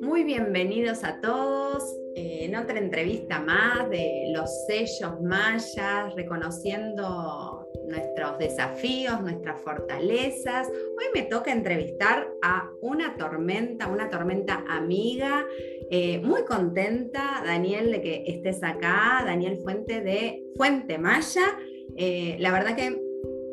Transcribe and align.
Muy 0.00 0.22
bienvenidos 0.22 1.02
a 1.02 1.20
todos 1.20 1.82
en 2.14 2.54
otra 2.54 2.78
entrevista 2.78 3.40
más 3.40 3.90
de 3.90 4.32
los 4.32 4.66
sellos 4.66 5.20
mayas, 5.20 6.14
reconociendo 6.14 7.68
nuestros 7.88 8.38
desafíos, 8.38 9.20
nuestras 9.20 9.60
fortalezas. 9.60 10.68
Hoy 10.68 11.04
me 11.12 11.22
toca 11.22 11.50
entrevistar 11.50 12.28
a 12.42 12.70
una 12.80 13.16
tormenta, 13.16 13.88
una 13.88 14.08
tormenta 14.08 14.64
amiga, 14.68 15.44
eh, 15.90 16.20
muy 16.20 16.44
contenta, 16.44 17.42
Daniel, 17.44 17.90
de 17.90 18.00
que 18.00 18.24
estés 18.26 18.62
acá, 18.62 19.22
Daniel 19.24 19.58
Fuente 19.58 20.00
de 20.00 20.44
Fuente 20.56 20.96
Maya. 20.98 21.58
Eh, 21.96 22.36
la 22.40 22.52
verdad 22.52 22.76
que 22.76 23.00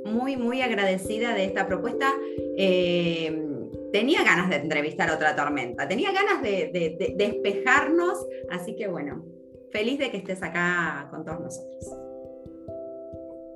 muy, 0.05 0.38
muy 0.38 0.62
agradecida 0.62 1.34
de 1.34 1.45
esta 1.45 1.68
propuesta. 1.68 2.12
Eh, 2.58 3.52
tenía 3.91 4.23
ganas 4.23 4.49
de 4.49 4.58
entrevistar 4.58 5.09
a 5.09 5.16
otra 5.16 5.36
tormenta, 5.36 5.88
tenía 5.88 6.12
ganas 6.12 6.41
de, 6.41 7.13
despejarnos, 7.16 8.26
así 8.49 8.76
que 8.76 8.88
bueno, 8.88 9.26
feliz 9.72 9.99
de 9.99 10.12
que 10.12 10.18
estés 10.18 10.41
acá 10.41 11.08
con 11.12 11.26
todos 11.26 11.40
nosotros. 11.41 11.98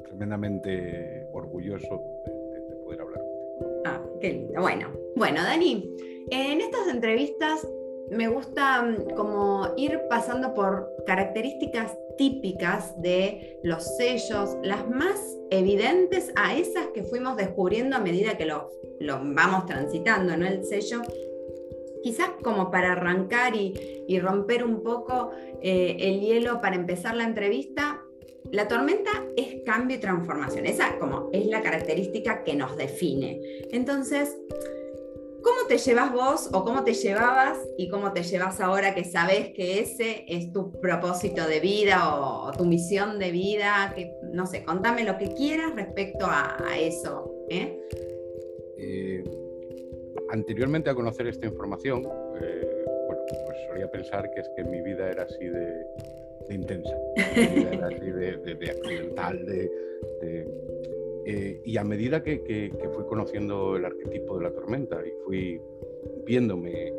Tremendamente 0.04 1.28
orgulloso 1.34 2.02
de, 2.26 2.76
poder 2.84 3.02
hablar 3.02 3.20
contigo. 3.20 3.82
Ah, 3.86 4.02
qué 4.22 4.34
lindo. 4.34 4.62
Bueno, 4.62 4.90
bueno, 5.16 5.42
Dani, 5.42 5.96
en 6.32 6.62
estas 6.62 6.88
entrevistas 6.88 7.68
me 8.10 8.28
gusta 8.28 8.82
mm, 8.82 9.16
como 9.16 9.70
ir 9.78 10.02
pasando 10.10 10.54
por 10.54 10.94
características 11.06 11.98
típicas 12.18 13.00
de 13.02 13.60
los 13.64 13.98
sellos, 13.98 14.58
las 14.64 14.90
más 14.90 15.20
evidentes 15.52 16.32
a 16.36 16.56
esas 16.56 16.88
que 16.88 17.04
fuimos 17.04 17.38
descubriendo 17.38 17.96
a 17.96 18.00
medida 18.00 18.38
que 18.38 18.46
lo, 18.46 18.72
vamos 19.00 19.66
transitando, 19.66 20.36
¿no? 20.38 20.46
El 20.46 20.66
sello, 20.66 21.02
quizás 22.04 22.30
como 22.44 22.72
para 22.72 22.94
arrancar 22.94 23.56
y, 23.56 24.20
romper 24.20 24.64
un 24.64 24.82
poco 24.82 25.32
eh, 25.62 25.98
el 26.00 26.22
hielo 26.22 26.62
para 26.62 26.76
empezar 26.76 27.16
la 27.16 27.24
entrevista, 27.24 28.02
la 28.52 28.68
tormenta 28.68 29.12
es 29.36 29.64
cambio 29.66 29.98
y 29.98 30.00
transformación, 30.00 30.66
esa 30.66 30.98
como 31.00 31.30
es 31.34 31.48
la 31.48 31.62
característica 31.62 32.44
que 32.44 32.56
nos 32.56 32.78
define. 32.78 33.42
Entonces, 33.72 34.38
¿Cómo 35.46 35.68
te 35.68 35.78
llevas 35.78 36.12
vos 36.12 36.50
o 36.54 36.66
cómo 36.66 36.84
te 36.84 36.96
llevabas 36.96 37.60
y 37.78 37.88
cómo 37.88 38.12
te 38.14 38.24
llevas 38.24 38.60
ahora 38.60 38.96
que 38.96 39.04
sabes 39.04 39.50
que 39.50 39.80
ese 39.80 40.26
es 40.28 40.52
tu 40.52 40.72
propósito 40.72 41.48
de 41.48 41.60
vida 41.60 42.16
o, 42.20 42.52
tu 42.52 42.66
misión 42.66 43.20
de 43.20 43.30
vida? 43.30 43.94
Que, 43.96 44.12
no 44.34 44.48
sé, 44.48 44.64
contame 44.64 45.04
lo 45.04 45.20
que 45.20 45.36
quieras 45.36 45.76
respecto 45.76 46.26
a, 46.28 46.58
eso. 46.80 47.32
¿eh? 47.52 47.80
Eh, 48.80 49.24
anteriormente 50.32 50.90
a 50.90 50.96
conocer 50.96 51.28
esta 51.28 51.46
información, 51.46 52.02
eh, 52.42 52.86
bueno, 53.06 53.22
pues 53.46 53.58
solía 53.70 53.92
pensar 53.92 54.28
que 54.32 54.42
es 54.42 54.50
que 54.56 54.64
mi 54.64 54.82
vida 54.82 55.12
era 55.12 55.26
así 55.26 55.46
de, 55.46 55.86
intensa, 56.50 56.98
mi 57.36 57.46
vida 57.46 57.72
era 57.72 57.88
así 57.90 58.12
de, 58.12 58.72
accidental, 58.72 59.46
de 59.46 59.72
eh, 61.26 61.62
y 61.66 61.78
a 61.78 61.84
medida 61.84 62.22
que, 62.22 62.72
fui 62.94 63.06
conociendo 63.06 63.76
el 63.76 63.86
arquetipo 63.86 64.38
de 64.38 64.44
la 64.44 64.52
tormenta 64.52 65.02
y 65.06 65.12
fui 65.26 65.60
viéndome, 66.26 66.94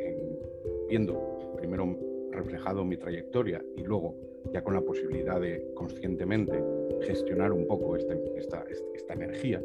viendo 0.89 1.55
primero 1.55 1.97
reflejado 2.31 2.83
mi 2.83 2.97
trayectoria 2.97 3.63
y 3.75 3.83
luego 3.83 4.15
ya 4.53 4.63
con 4.63 4.73
la 4.73 4.81
posibilidad 4.81 5.39
de 5.39 5.71
conscientemente 5.73 6.63
gestionar 7.01 7.51
un 7.51 7.67
poco 7.67 7.95
este, 7.95 8.21
esta, 8.37 8.65
esta, 8.93 9.13
energía, 9.13 9.61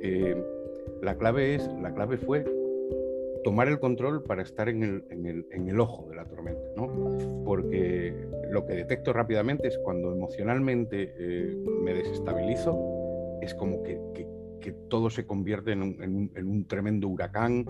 eh, 0.00 0.36
la, 1.02 1.16
clave 1.16 1.56
es, 1.56 1.68
la 1.82 1.92
clave 1.92 2.16
fue 2.16 2.44
tomar 3.44 3.68
el 3.68 3.78
control 3.78 4.22
para 4.22 4.42
estar 4.42 4.68
en 4.68 4.82
el, 4.82 5.04
en 5.10 5.26
el, 5.26 5.46
en 5.50 5.68
el 5.68 5.80
ojo 5.80 6.08
de 6.08 6.16
la 6.16 6.24
tormenta, 6.24 6.68
¿no? 6.76 7.44
porque 7.44 8.14
lo 8.50 8.64
que 8.66 8.74
detecto 8.74 9.12
rápidamente 9.12 9.68
es 9.68 9.78
cuando 9.78 10.12
emocionalmente 10.12 11.14
eh, 11.18 11.56
me 11.82 11.94
desestabilizo, 11.94 12.97
es 13.48 13.54
como 13.54 13.82
que, 13.82 13.98
todo 14.90 15.08
se 15.08 15.26
convierte 15.26 15.72
en 15.72 15.82
un, 15.82 16.66
tremendo 16.68 17.08
huracán, 17.08 17.64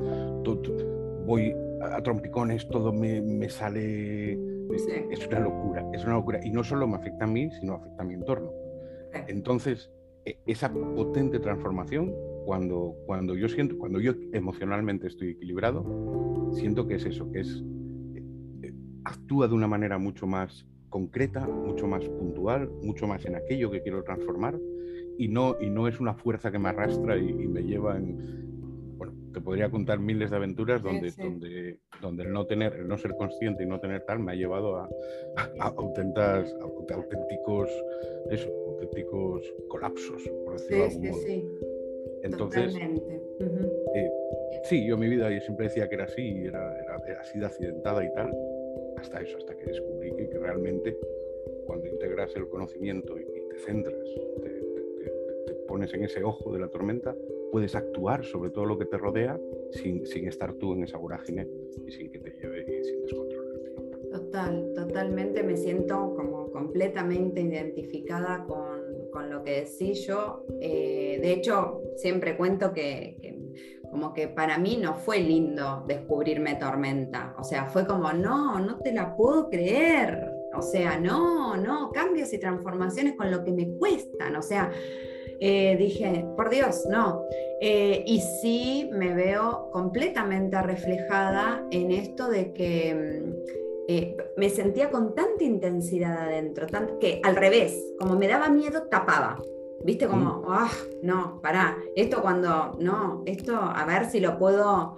voy 1.24 1.54
a 1.80 2.02
trompicones, 2.02 2.68
todo 2.68 2.92
me, 2.92 3.48
sale... 3.48 4.32
Es 5.10 5.26
una 5.28 5.40
locura, 5.40 5.86
es 5.94 6.04
una 6.04 6.14
locura. 6.14 6.40
Y 6.44 6.50
no 6.50 6.64
solo 6.64 6.88
me 6.88 6.96
afecta 6.96 7.24
a 7.24 7.28
mí, 7.28 7.50
sino 7.60 7.74
afecta 7.74 8.02
a 8.02 8.04
mi 8.06 8.14
entorno. 8.14 8.50
Entonces, 9.28 9.90
e, 10.24 10.38
esa 10.46 10.72
potente 10.72 11.38
transformación, 11.38 12.12
cuando, 12.44 12.96
cuando 13.06 13.36
yo 13.36 13.48
siento, 13.48 13.78
cuando 13.78 14.00
yo 14.00 14.12
emocionalmente 14.32 15.06
estoy 15.06 15.30
equilibrado, 15.30 16.50
siento 16.52 16.86
que 16.88 16.96
es 16.96 17.06
eso, 17.06 17.30
que 17.30 17.40
es 17.40 17.62
eh, 18.14 18.22
eh, 18.64 18.74
actúa 19.04 19.46
de 19.46 19.54
una 19.54 19.68
manera 19.68 19.98
mucho 19.98 20.26
más 20.26 20.66
concreta, 20.90 21.46
mucho 21.46 21.86
más 21.86 22.04
puntual, 22.08 22.68
mucho 22.82 23.06
más 23.06 23.24
en 23.24 23.36
aquello 23.36 23.70
que 23.70 23.82
quiero 23.82 24.02
transformar 24.02 24.58
y 25.18 25.28
no, 25.28 25.56
y 25.60 25.68
no 25.68 25.88
es 25.88 26.00
una 26.00 26.14
fuerza 26.14 26.50
que 26.50 26.58
me 26.58 26.68
arrastra 26.68 27.16
y, 27.16 27.32
me 27.32 27.62
lleva 27.62 27.96
en, 27.96 28.16
bueno, 28.96 29.12
te 29.32 29.40
podría 29.40 29.68
contar 29.68 29.98
miles 29.98 30.30
de 30.30 30.36
aventuras 30.36 30.82
donde, 30.82 31.10
donde, 31.10 31.80
donde 32.00 32.22
el 32.22 32.32
no 32.32 32.46
tener, 32.46 32.74
el 32.74 32.88
no 32.88 32.96
ser 32.96 33.14
consciente 33.16 33.64
y 33.64 33.66
no 33.66 33.80
tener 33.80 34.04
tal 34.04 34.20
me 34.20 34.32
ha 34.32 34.34
llevado 34.36 34.76
a, 34.76 34.88
a, 35.58 35.66
auténticos, 35.76 37.68
eso, 38.30 38.48
auténticos 38.68 39.42
colapsos, 39.68 40.22
por 40.44 40.54
decirlo 40.54 40.76
de 40.76 40.84
algún 40.84 41.10
modo. 41.10 41.22
Entonces, 42.22 42.74
eh, 43.94 44.12
sí, 44.64 44.86
yo 44.86 44.96
mi 44.96 45.08
vida 45.08 45.30
yo 45.30 45.40
siempre 45.40 45.66
decía 45.66 45.88
que 45.88 45.96
era 45.96 46.04
así, 46.04 46.44
era, 46.44 46.78
era, 46.80 47.20
así 47.20 47.38
de 47.38 47.46
accidentada 47.46 48.04
y 48.04 48.12
tal, 48.12 48.32
hasta 48.96 49.20
eso, 49.20 49.36
hasta 49.38 49.56
que 49.56 49.66
descubrí 49.66 50.14
que, 50.16 50.38
realmente 50.38 50.96
cuando 51.66 51.86
integras 51.86 52.34
el 52.36 52.48
conocimiento 52.48 53.18
y, 53.18 53.24
te 53.24 53.58
centras, 53.58 54.08
pones 55.68 55.94
en 55.94 56.02
ese 56.02 56.24
ojo 56.24 56.52
de 56.52 56.60
la 56.60 56.68
tormenta, 56.68 57.14
puedes 57.52 57.76
actuar 57.76 58.24
sobre 58.24 58.50
todo 58.50 58.64
lo 58.64 58.78
que 58.78 58.86
te 58.86 58.98
rodea 58.98 59.38
sin, 59.70 60.04
sin 60.06 60.26
estar 60.26 60.54
tú 60.54 60.72
en 60.72 60.82
esa 60.82 60.98
vorágine 60.98 61.46
y 61.86 61.92
sin 61.92 62.10
que 62.10 62.18
te 62.18 62.30
lleve 62.30 62.66
y 62.80 62.84
sin 62.84 63.02
descontrolar. 63.02 63.48
Total, 64.10 64.72
totalmente 64.74 65.42
me 65.42 65.56
siento 65.56 66.14
como 66.16 66.50
completamente 66.50 67.42
identificada 67.42 68.44
con, 68.46 68.80
con 69.12 69.30
lo 69.30 69.44
que 69.44 69.66
decís 69.66 70.06
yo. 70.06 70.46
Eh, 70.60 71.18
de 71.20 71.32
hecho, 71.32 71.82
siempre 71.96 72.36
cuento 72.36 72.72
que, 72.72 73.18
que 73.20 73.38
como 73.90 74.12
que 74.12 74.28
para 74.28 74.58
mí 74.58 74.78
no 74.80 74.94
fue 74.94 75.20
lindo 75.20 75.84
descubrirme 75.86 76.56
tormenta. 76.56 77.34
O 77.38 77.44
sea, 77.44 77.66
fue 77.66 77.86
como, 77.86 78.12
no, 78.12 78.58
no 78.60 78.78
te 78.78 78.92
la 78.92 79.14
puedo 79.14 79.48
creer. 79.48 80.30
O 80.54 80.62
sea, 80.62 80.98
no, 80.98 81.56
no, 81.56 81.90
cambios 81.92 82.32
y 82.32 82.38
transformaciones 82.38 83.14
con 83.14 83.30
lo 83.30 83.44
que 83.44 83.52
me 83.52 83.68
cuestan. 83.78 84.36
O 84.36 84.42
sea, 84.42 84.70
eh, 85.40 85.76
dije, 85.76 86.26
por 86.36 86.50
Dios, 86.50 86.84
no. 86.90 87.22
Eh, 87.60 88.04
y 88.06 88.20
sí 88.20 88.88
me 88.92 89.14
veo 89.14 89.70
completamente 89.72 90.60
reflejada 90.62 91.64
en 91.70 91.90
esto 91.90 92.28
de 92.28 92.52
que 92.52 92.94
mm, 92.94 93.32
eh, 93.88 94.16
me 94.36 94.50
sentía 94.50 94.90
con 94.90 95.14
tanta 95.14 95.44
intensidad 95.44 96.18
adentro, 96.18 96.66
que 97.00 97.20
al 97.24 97.36
revés, 97.36 97.94
como 97.98 98.16
me 98.16 98.28
daba 98.28 98.48
miedo, 98.48 98.84
tapaba. 98.90 99.42
¿Viste? 99.84 100.08
Como, 100.08 100.42
ah, 100.48 100.70
no, 101.02 101.40
pará, 101.40 101.78
esto 101.94 102.20
cuando, 102.20 102.76
no, 102.80 103.22
esto 103.26 103.54
a 103.54 103.84
ver 103.86 104.06
si 104.10 104.18
lo 104.18 104.36
puedo 104.36 104.96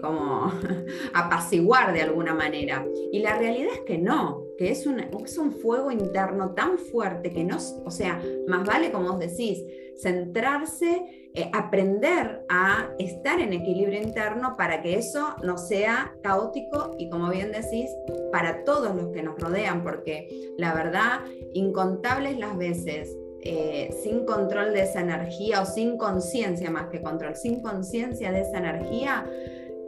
como 0.00 0.52
apaciguar 1.14 1.92
de 1.92 2.02
alguna 2.02 2.32
manera. 2.32 2.86
Y 3.10 3.18
la 3.20 3.36
realidad 3.36 3.72
es 3.74 3.80
que 3.80 3.98
no, 3.98 4.44
que 4.60 4.70
es, 4.70 4.86
es 5.24 5.38
un 5.38 5.52
fuego 5.52 5.90
interno 5.90 6.50
tan 6.50 6.76
fuerte 6.76 7.32
que 7.32 7.44
no, 7.44 7.56
o 7.86 7.90
sea, 7.90 8.20
más 8.46 8.66
vale 8.66 8.92
como 8.92 9.12
vos 9.12 9.18
decís, 9.18 9.64
centrarse, 10.02 11.30
eh, 11.32 11.50
aprender 11.54 12.44
a 12.50 12.90
estar 12.98 13.40
en 13.40 13.54
equilibrio 13.54 14.02
interno 14.02 14.58
para 14.58 14.82
que 14.82 14.98
eso 14.98 15.34
no 15.42 15.56
sea 15.56 16.14
caótico 16.22 16.94
y 16.98 17.08
como 17.08 17.30
bien 17.30 17.52
decís, 17.52 17.88
para 18.32 18.62
todos 18.64 18.94
los 18.94 19.08
que 19.14 19.22
nos 19.22 19.38
rodean, 19.38 19.82
porque 19.82 20.52
la 20.58 20.74
verdad, 20.74 21.20
incontables 21.54 22.38
las 22.38 22.58
veces 22.58 23.16
eh, 23.40 23.88
sin 24.02 24.26
control 24.26 24.74
de 24.74 24.82
esa 24.82 25.00
energía 25.00 25.62
o 25.62 25.64
sin 25.64 25.96
conciencia 25.96 26.70
más 26.70 26.88
que 26.90 27.00
control, 27.00 27.34
sin 27.34 27.62
conciencia 27.62 28.30
de 28.30 28.42
esa 28.42 28.58
energía, 28.58 29.24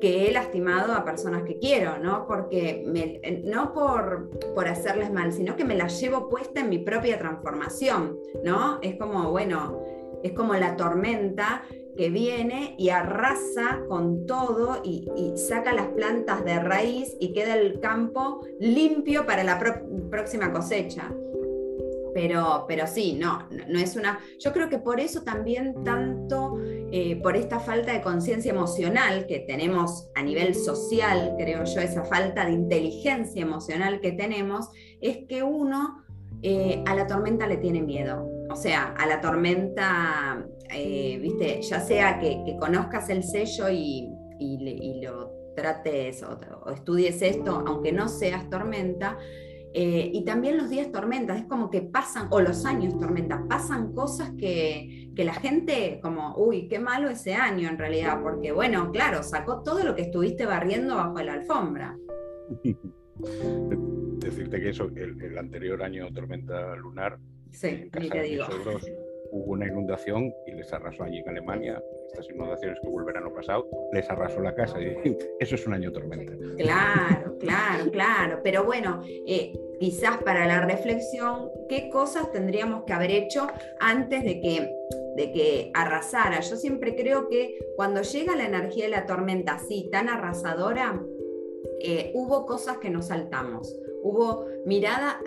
que 0.03 0.27
he 0.27 0.33
lastimado 0.33 0.95
a 0.95 1.05
personas 1.05 1.45
que 1.45 1.61
quiero, 1.61 1.97
¿no? 1.97 2.27
Porque 2.27 2.83
no 3.45 3.73
por, 3.73 4.31
por 4.53 4.67
hacerles 4.67 5.13
mal, 5.13 5.33
sino 5.33 5.55
que 5.55 5.65
me 5.65 5.77
las 5.77 6.01
llevo 6.01 6.29
puesta 6.29 6.59
en 6.59 6.71
mi 6.71 6.79
propia 6.79 7.21
transformación, 7.21 8.19
¿no? 8.43 8.81
Es 8.83 8.97
como, 8.97 9.31
bueno, 9.31 9.81
es 10.25 10.33
como 10.33 10.55
la 10.55 10.75
tormenta 10.75 11.63
que 11.97 12.11
viene 12.11 12.75
y 12.79 12.89
arrasa 12.89 13.83
con 13.89 14.27
todo 14.27 14.81
y, 14.83 15.09
saca 15.37 15.73
las 15.73 15.87
plantas 15.91 16.45
de 16.45 16.59
raíz 16.59 17.17
y 17.21 17.33
queda 17.33 17.55
el 17.55 17.79
campo 17.79 18.45
limpio 18.59 19.25
para 19.25 19.45
la 19.45 19.61
próxima 20.11 20.53
cosecha. 20.53 21.15
pero, 22.13 22.65
pero 22.67 22.89
sí, 22.89 23.15
no, 23.15 23.49
no 23.69 23.79
es 23.79 23.95
una. 23.95 24.19
Yo 24.41 24.53
creo 24.53 24.69
que 24.69 24.79
por 24.79 24.99
eso 24.99 25.23
también 25.23 25.85
tanto, 25.85 26.59
eh, 26.95 27.17
por 27.23 27.37
esta 27.37 27.59
falta 27.59 27.91
de 27.95 28.03
conciencia 28.03 28.51
emocional 28.51 29.25
que 29.27 29.39
tenemos 29.39 30.11
a 30.15 30.23
nivel 30.23 30.55
social, 30.55 31.37
creo 31.39 31.65
yo, 31.65 31.81
esa 31.81 32.05
falta 32.05 32.45
de 32.45 32.53
inteligencia 32.53 33.41
emocional 33.41 33.99
que 34.01 34.13
tenemos, 34.13 34.69
es 35.01 35.21
que 35.27 35.43
uno 35.43 36.05
eh, 36.43 36.85
a 36.87 36.95
la 36.95 37.07
tormenta 37.07 37.47
le 37.47 37.57
tiene 37.57 37.81
miedo. 37.81 38.29
O 38.51 38.57
sea, 38.57 38.95
a 38.99 39.07
la 39.07 39.23
tormenta, 39.23 40.47
eh, 40.71 41.19
viste, 41.19 41.63
ya 41.63 41.81
sea 41.81 42.19
que, 42.19 42.59
conozcas 42.61 43.09
el 43.09 43.23
sello 43.23 43.71
y, 43.71 44.11
lo 45.03 45.33
trates 45.57 46.23
o 46.23 46.71
estudies 46.71 47.23
esto, 47.23 47.65
aunque 47.67 47.93
no 47.93 48.09
seas 48.09 48.51
tormenta, 48.51 49.17
eh, 49.75 50.11
y 50.13 50.25
también 50.25 50.59
los 50.59 50.69
días 50.69 50.93
tormentas, 50.93 51.39
es 51.39 51.47
como 51.47 51.71
que 51.71 51.81
pasan, 51.83 52.29
o 52.31 52.41
los 52.41 52.65
años 52.67 52.99
tormentas, 52.99 53.41
pasan 53.49 53.93
cosas 53.93 54.33
que, 54.39 55.11
la 55.17 55.35
gente 55.35 56.01
como, 56.03 56.35
uy, 56.37 56.69
qué 56.69 56.79
malo 56.79 57.09
ese 57.09 57.35
año 57.35 57.69
en 57.69 57.79
realidad, 57.79 58.21
porque 58.23 58.51
bueno, 58.51 58.91
claro, 58.91 59.23
sacó 59.23 59.63
todo 59.63 59.85
lo 59.85 59.95
que 59.95 60.03
estuviste 60.03 60.47
barriendo 60.47 60.97
bajo 60.97 61.21
la 61.23 61.35
alfombra. 61.35 61.97
Decirte 64.19 64.61
que 64.61 64.71
eso, 64.71 64.91
el, 64.95 65.39
anterior 65.39 65.83
año 65.83 66.13
tormenta 66.13 66.75
lunar, 66.77 67.19
sí, 67.51 67.69
en 67.69 67.91
casa 67.91 68.15
de 68.15 68.23
digo. 68.23 68.45
Hubo 69.33 69.53
una 69.53 69.67
inundación 69.67 70.35
y 70.47 70.53
les 70.53 70.73
arrasó 70.73 71.05
allí 71.05 71.19
en 71.19 71.29
Alemania 71.29 71.83
estas 72.13 72.29
inundaciones 72.29 72.79
que 72.81 72.89
hubo 72.89 73.01
el 73.01 73.07
verano 73.07 73.33
pasado, 73.33 73.67
les 73.93 74.09
arrasó 74.09 74.41
la 74.41 74.55
casa 74.55 74.79
y 74.81 74.95
eso 75.41 75.55
es 75.55 75.67
un 75.67 75.75
año 75.75 75.91
tormenta. 75.91 76.33
Claro, 76.59 77.39
claro, 77.41 77.91
claro. 77.91 78.41
Pero 78.45 78.65
bueno, 78.65 79.01
eh, 79.27 79.59
quizás 79.81 80.23
para 80.23 80.47
la 80.47 80.61
reflexión, 80.61 81.51
¿qué 81.69 81.89
cosas 81.89 82.31
tendríamos 82.31 82.85
que 82.85 82.93
haber 82.93 83.11
hecho 83.11 83.47
antes 83.81 84.23
de 84.23 84.41
que, 84.41 84.75
de 85.17 85.33
que 85.33 85.71
arrasara? 85.73 86.41
Yo 86.41 86.57
siempre 86.57 86.95
creo 86.95 87.29
que 87.29 87.59
cuando 87.75 88.03
llega 88.03 88.37
la 88.37 88.45
energía 88.45 88.85
de 88.85 88.91
la 88.91 89.07
tormenta 89.07 89.55
así, 89.55 89.89
tan 89.91 90.11
arrasadora, 90.11 91.03
eh, 91.81 92.13
hubo 92.15 92.45
cosas 92.45 92.77
que 92.77 92.91
nos 92.91 93.07
saltamos, 93.07 93.75
hubo 94.03 94.47
mirada, 94.67 95.21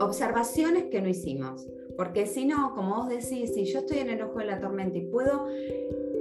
observaciones 0.00 0.84
que 0.90 1.00
no 1.00 1.08
hicimos. 1.08 1.68
Porque 1.96 2.26
si 2.26 2.44
no, 2.44 2.74
como 2.74 2.96
vos 2.96 3.08
decís, 3.08 3.54
si 3.54 3.64
yo 3.64 3.80
estoy 3.80 3.98
en 3.98 4.10
el 4.10 4.22
ojo 4.22 4.38
de 4.38 4.46
la 4.46 4.60
tormenta 4.60 4.98
y 4.98 5.02
puedo 5.02 5.46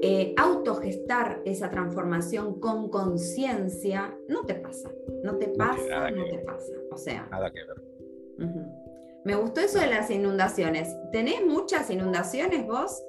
eh, 0.01 0.33
autogestar 0.37 1.41
esa 1.45 1.69
transformación 1.69 2.59
con 2.59 2.89
conciencia, 2.89 4.17
no 4.27 4.45
te 4.45 4.55
pasa, 4.55 4.91
no 5.23 5.37
te 5.37 5.47
pasa, 5.47 6.11
no, 6.11 6.25
te 6.25 6.39
pasa. 6.39 6.73
O 6.91 6.97
sea. 6.97 7.27
Nada 7.31 7.51
que 7.51 7.59
ver. 7.63 7.83
Me 9.23 9.35
gustó 9.35 9.61
eso 9.61 9.79
de 9.79 9.87
las 9.87 10.09
inundaciones. 10.11 10.93
¿Tenés 11.11 11.45
muchas 11.45 11.89
inundaciones 11.89 12.67
vos? 12.67 13.01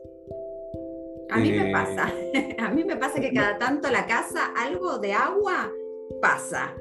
A 1.30 1.38
mí 1.38 1.50
me 1.50 1.70
eh, 1.70 1.72
pasa. 1.72 2.12
A 2.58 2.70
mí 2.70 2.84
me 2.84 2.96
pasa 2.96 3.20
que 3.20 3.32
cada 3.32 3.58
tanto 3.58 3.90
la 3.90 4.06
casa, 4.06 4.52
algo 4.56 4.98
de 4.98 5.12
agua 5.12 5.72
pasa. 6.20 6.74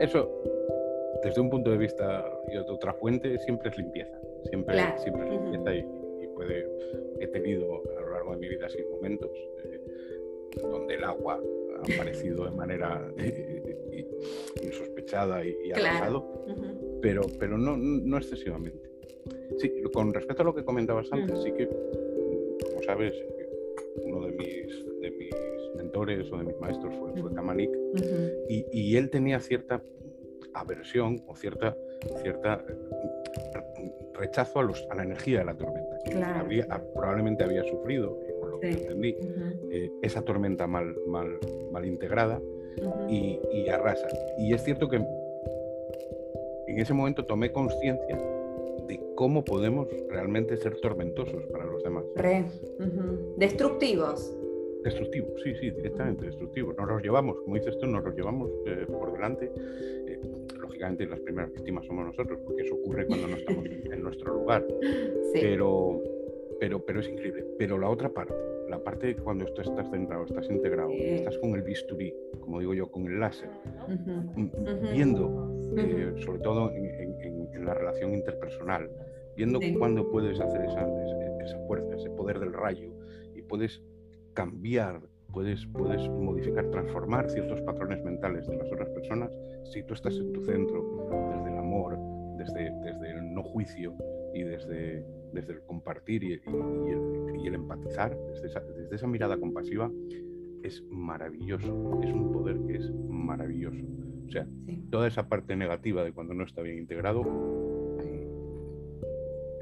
Eso, 0.00 0.30
desde 1.22 1.40
un 1.40 1.50
punto 1.50 1.70
de 1.70 1.76
vista 1.76 2.24
y 2.48 2.52
de 2.52 2.60
otra 2.60 2.94
fuente, 2.94 3.38
siempre 3.38 3.68
es 3.68 3.76
limpieza. 3.76 4.18
Siempre, 4.44 4.78
siempre 4.98 5.24
es 5.24 5.30
limpieza 5.30 5.74
y, 5.74 5.78
y 6.24 6.28
puede, 6.34 6.66
he 7.20 7.26
tenido 7.28 7.82
de 8.30 8.36
mi 8.36 8.48
vida 8.48 8.68
sin 8.68 8.88
momentos 8.90 9.30
eh, 9.64 9.80
donde 10.60 10.94
el 10.94 11.04
agua 11.04 11.40
ha 11.76 11.80
aparecido 11.94 12.44
de 12.44 12.50
manera 12.50 13.12
eh, 13.18 14.06
insospechada 14.62 15.44
y, 15.44 15.50
y 15.50 15.72
pero, 17.00 17.22
pero 17.38 17.56
no, 17.56 17.76
no 17.76 18.16
excesivamente. 18.16 18.90
Sí, 19.58 19.72
con 19.92 20.12
respecto 20.12 20.42
a 20.42 20.46
lo 20.46 20.54
que 20.54 20.64
comentabas 20.64 21.08
antes, 21.12 21.42
sí 21.42 21.52
que, 21.52 21.68
como 21.68 22.82
sabes, 22.82 23.14
uno 24.02 24.26
de 24.26 24.32
mis, 24.32 25.00
de 25.00 25.10
mis 25.10 25.34
mentores 25.76 26.30
o 26.32 26.38
de 26.38 26.44
mis 26.44 26.58
maestros 26.58 26.94
fue, 26.96 27.12
fue 27.20 27.34
Kamanik, 27.34 27.70
y, 28.48 28.64
y, 28.72 28.96
él 28.96 29.10
tenía 29.10 29.40
cierta 29.40 29.82
aversión 30.54 31.22
o 31.26 31.36
cierta, 31.36 31.76
cierta 32.22 32.64
rechazo 34.18 34.60
a, 34.60 34.62
los, 34.62 34.86
a 34.90 34.94
la 34.94 35.04
energía 35.04 35.40
de 35.40 35.44
la 35.44 35.54
tormenta. 35.54 35.98
probablemente 36.94 37.44
había 37.44 37.62
sufrido, 37.64 38.18
por 38.40 38.50
lo 38.50 38.60
que 38.60 38.70
entendí, 38.70 39.16
eh, 39.70 39.90
esa 40.02 40.22
tormenta 40.22 40.66
mal, 40.66 40.94
mal, 41.06 41.38
mal 41.72 41.84
integrada 41.86 42.40
y, 43.08 43.68
arrasa. 43.68 44.08
Y 44.38 44.52
es 44.52 44.62
cierto 44.62 44.88
que 44.88 44.96
en 44.96 46.78
ese 46.78 46.94
momento 46.94 47.24
tomé 47.24 47.52
conciencia 47.52 48.16
de 48.86 49.00
cómo 49.14 49.44
podemos 49.44 49.88
realmente 50.08 50.56
ser 50.56 50.80
tormentosos 50.80 51.44
para 51.46 51.64
los 51.64 51.82
demás. 51.82 52.04
Destructivos. 53.36 54.34
Destructivos, 54.82 55.42
sí, 55.42 55.54
sí, 55.56 55.70
directamente 55.70 56.26
destructivos. 56.26 56.76
Nos 56.76 56.88
los 56.88 57.02
llevamos, 57.02 57.40
como 57.40 57.56
dices 57.56 57.76
tú, 57.78 57.86
nos 57.86 58.04
los 58.04 58.14
llevamos 58.14 58.50
eh, 58.66 58.86
por 58.86 59.12
delante. 59.12 59.50
Lógicamente 60.78 61.06
las 61.06 61.18
primeras 61.20 61.52
víctimas 61.52 61.84
somos 61.86 62.06
nosotros, 62.06 62.38
porque 62.44 62.62
eso 62.62 62.76
ocurre 62.76 63.04
cuando 63.04 63.26
no 63.26 63.36
estamos 63.36 63.64
en 63.92 64.00
nuestro 64.00 64.32
lugar. 64.32 64.64
Pero, 65.32 66.00
pero, 66.60 66.84
pero 66.84 67.00
es 67.00 67.08
increíble. 67.08 67.44
Pero 67.58 67.78
la 67.78 67.90
otra 67.90 68.08
parte, 68.10 68.32
la 68.68 68.78
parte 68.78 69.16
cuando 69.16 69.44
tú 69.46 69.62
estás 69.62 69.90
centrado, 69.90 70.24
estás 70.24 70.48
integrado, 70.48 70.90
estás 70.92 71.36
con 71.38 71.56
el 71.56 71.62
bisturí, 71.62 72.14
como 72.38 72.60
digo 72.60 72.74
yo, 72.74 72.88
con 72.92 73.08
el 73.08 73.18
láser, 73.18 73.50
viendo, 74.92 75.50
eh, 75.76 76.14
sobre 76.24 76.38
todo 76.42 76.70
en, 76.70 77.64
la 77.64 77.74
relación 77.74 78.14
interpersonal, 78.14 78.88
viendo 79.36 79.58
cuándo 79.78 80.08
puedes 80.08 80.40
hacer 80.40 80.64
esa, 80.64 80.86
esa 81.44 81.58
fuerza, 81.66 81.96
ese 81.96 82.08
poder 82.10 82.38
del 82.38 82.52
rayo, 82.52 82.88
y 83.34 83.42
puedes 83.42 83.82
cambiar 84.32 85.00
puedes, 85.32 85.66
puedes 85.66 86.08
modificar, 86.08 86.70
transformar 86.70 87.30
ciertos 87.30 87.60
patrones 87.62 88.02
mentales 88.02 88.46
de 88.46 88.56
las 88.56 88.70
otras 88.72 88.88
personas 88.90 89.30
si 89.64 89.82
tú 89.82 89.94
estás 89.94 90.16
en 90.16 90.32
tu 90.32 90.42
centro, 90.42 91.08
desde 91.36 91.52
el 91.52 91.58
amor, 91.58 91.98
desde, 92.36 92.72
desde 92.82 93.10
el 93.10 93.32
no 93.32 93.42
juicio 93.42 93.94
y 94.34 94.42
desde, 94.42 95.04
desde 95.32 95.54
el 95.54 95.60
compartir 95.62 96.22
y, 96.24 96.32
y, 96.32 97.46
el, 97.46 97.54
empatizar, 97.54 98.16
desde 98.32 98.46
esa, 98.46 98.60
desde 98.60 98.94
esa 98.94 99.06
mirada 99.06 99.38
compasiva, 99.38 99.90
es 100.62 100.82
maravilloso, 100.90 102.00
es 102.02 102.12
un 102.12 102.32
poder 102.32 102.58
que 102.66 102.76
es 102.76 102.90
maravilloso. 103.08 103.84
O 104.26 104.30
sea, 104.30 104.46
toda 104.90 105.08
esa 105.08 105.28
parte 105.28 105.56
negativa 105.56 106.04
de 106.04 106.12
cuando 106.12 106.34
no 106.34 106.44
está 106.44 106.62
bien 106.62 106.78
integrado, 106.78 107.22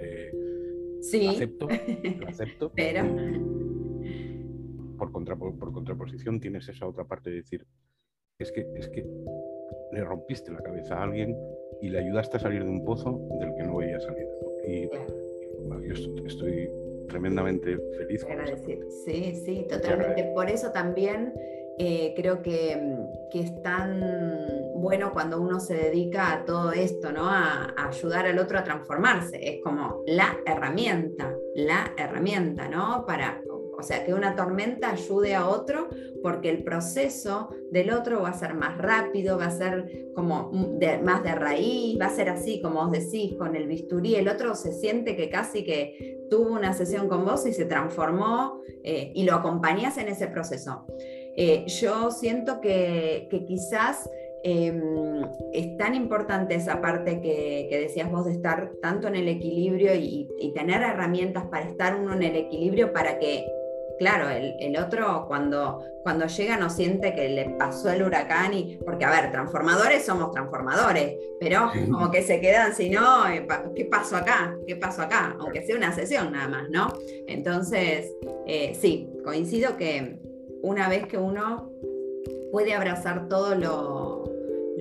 eh, 0.01 0.33
sí. 1.01 1.27
acepto, 1.29 1.69
lo 2.19 2.29
acepto. 2.29 2.73
Pero 2.77 3.05
por, 4.96 5.10
por 5.12 5.72
contraposición 5.72 6.41
tienes 6.41 6.69
esa 6.69 6.86
otra 6.86 7.05
parte 7.05 7.31
de 7.31 7.36
decir, 7.36 7.67
es 8.38 8.53
que, 8.53 8.67
es 8.76 8.88
que 8.88 9.05
le 9.93 10.05
rompiste 10.05 10.53
la 10.53 10.62
cabeza 10.62 10.98
a 10.98 11.05
alguien 11.05 11.36
y 11.81 11.88
le 11.88 11.98
ayudaste 11.98 12.36
a 12.36 12.41
salir 12.41 12.65
de 12.65 12.70
un 12.70 12.84
pozo 12.84 13.20
del 13.41 13.55
que 13.55 13.62
no 13.62 13.76
veía 13.76 14.00
salir. 14.00 14.26
Y, 14.67 14.88
yo 15.86 16.26
estoy 16.26 16.69
tremendamente 17.08 17.79
feliz. 17.96 18.26
Sí, 19.05 19.34
sí, 19.44 19.67
totalmente. 19.69 20.32
Por 20.34 20.50
eso 20.50 20.70
también 20.70 21.32
eh, 21.79 22.12
creo 22.17 22.43
que, 22.43 22.98
que, 23.31 23.41
es 23.41 23.62
tan 23.62 24.00
bueno 24.74 25.12
cuando 25.12 25.41
uno 25.41 25.60
se 25.60 25.74
dedica 25.74 26.32
a 26.32 26.44
todo 26.44 26.72
esto, 26.72 27.12
¿no? 27.12 27.29
A, 27.29 27.74
a, 27.76 27.88
ayudar 27.88 28.26
al 28.26 28.38
otro 28.38 28.58
a 28.58 28.65
transformarse. 28.65 29.38
Es 29.41 29.62
como 29.62 30.03
la 30.06 30.36
herramienta, 30.44 31.34
la 31.55 31.93
herramienta, 31.96 32.69
¿no? 32.69 33.05
Para 33.06 33.41
o 33.79 33.83
sea, 33.83 34.05
que 34.05 34.15
una 34.15 34.35
tormenta 34.37 34.91
ayude 34.91 35.35
a 35.35 35.49
otro 35.49 35.89
porque 36.23 36.51
el 36.51 36.65
proceso 36.65 37.51
del 37.71 37.91
otro 37.91 38.23
va 38.23 38.31
a 38.31 38.39
ser 38.39 38.55
más 38.55 38.79
rápido, 38.79 39.39
va 39.39 39.47
a 39.47 39.51
ser 39.51 40.11
como 40.15 40.51
más 41.03 41.23
de 41.23 41.35
raíz, 41.35 41.99
va 42.01 42.06
a 42.06 42.11
ser 42.11 42.29
así, 42.29 42.61
como 42.61 42.83
vos 42.83 42.93
decís, 42.93 43.35
con 43.37 43.55
el 43.55 43.67
bisturí. 43.67 44.15
El 44.15 44.29
otro 44.29 44.55
se 44.55 44.73
siente 44.73 45.17
que 45.17 45.29
casi 45.29 45.63
que 45.65 46.19
tuvo 46.31 46.55
una 46.55 46.73
sesión 46.73 47.09
con 47.09 47.25
vos 47.25 47.47
y 47.47 47.53
se 47.53 47.65
transformó 47.65 48.61
eh, 48.83 49.13
y 49.15 49.25
lo 49.25 49.35
acompañás 49.35 49.99
en 49.99 50.09
ese 50.09 50.27
proceso. 50.29 50.87
Eh, 51.37 51.67
yo 51.67 52.11
siento 52.11 52.61
que, 52.61 53.29
quizás 53.47 54.09
em, 54.43 55.23
es 55.53 55.77
tan 55.77 55.95
importante 55.95 56.55
esa 56.55 56.81
parte 56.81 57.21
que, 57.21 57.69
decías 57.71 58.11
vos 58.11 58.25
de 58.25 58.33
estar 58.33 58.73
tanto 58.81 59.09
en 59.09 59.17
el 59.17 59.29
equilibrio 59.29 59.95
y, 59.95 60.29
y, 60.39 60.53
tener 60.55 60.83
herramientas 60.83 61.45
para 61.47 61.69
estar 61.69 61.95
uno 61.95 62.15
en 62.15 62.23
el 62.23 62.37
equilibrio 62.37 62.93
para 62.93 63.19
que 63.19 63.45
claro, 63.98 64.29
el, 64.29 64.76
otro 64.76 65.26
cuando, 65.26 65.82
cuando 66.03 66.26
llega 66.26 66.56
no 66.56 66.70
siente 66.70 67.15
que 67.15 67.29
le 67.29 67.50
pasó 67.50 67.91
el 67.91 68.03
huracán 68.03 68.55
y, 68.55 68.79
porque 68.84 69.05
a 69.05 69.10
ver, 69.10 69.31
transformadores 69.31 70.05
somos 70.05 70.32
transformadores, 70.32 71.17
pero 71.41 71.70
como 71.91 72.10
que 72.10 72.22
se 72.22 72.41
quedan, 72.41 72.74
si 72.74 72.91
no, 72.91 73.29
eh, 73.29 73.46
¿qué 73.74 73.84
pasó 73.84 74.17
acá? 74.17 74.56
¿Qué 74.67 74.76
pasó 74.76 75.03
acá? 75.03 75.36
Aunque 75.38 75.65
sea 75.65 75.76
una 75.76 75.94
sesión 75.94 76.32
nada 76.32 76.48
más, 76.48 76.70
¿no? 76.70 76.93
Entonces, 77.26 78.12
eh, 78.46 78.76
sí, 78.79 79.10
coincido 79.24 79.76
que 79.76 80.19
una 80.62 80.88
vez 80.88 81.06
que 81.06 81.17
uno 81.17 81.70
puede 82.53 82.74
abrazar 82.74 83.29
todo 83.29 83.55
lo, 83.55 84.06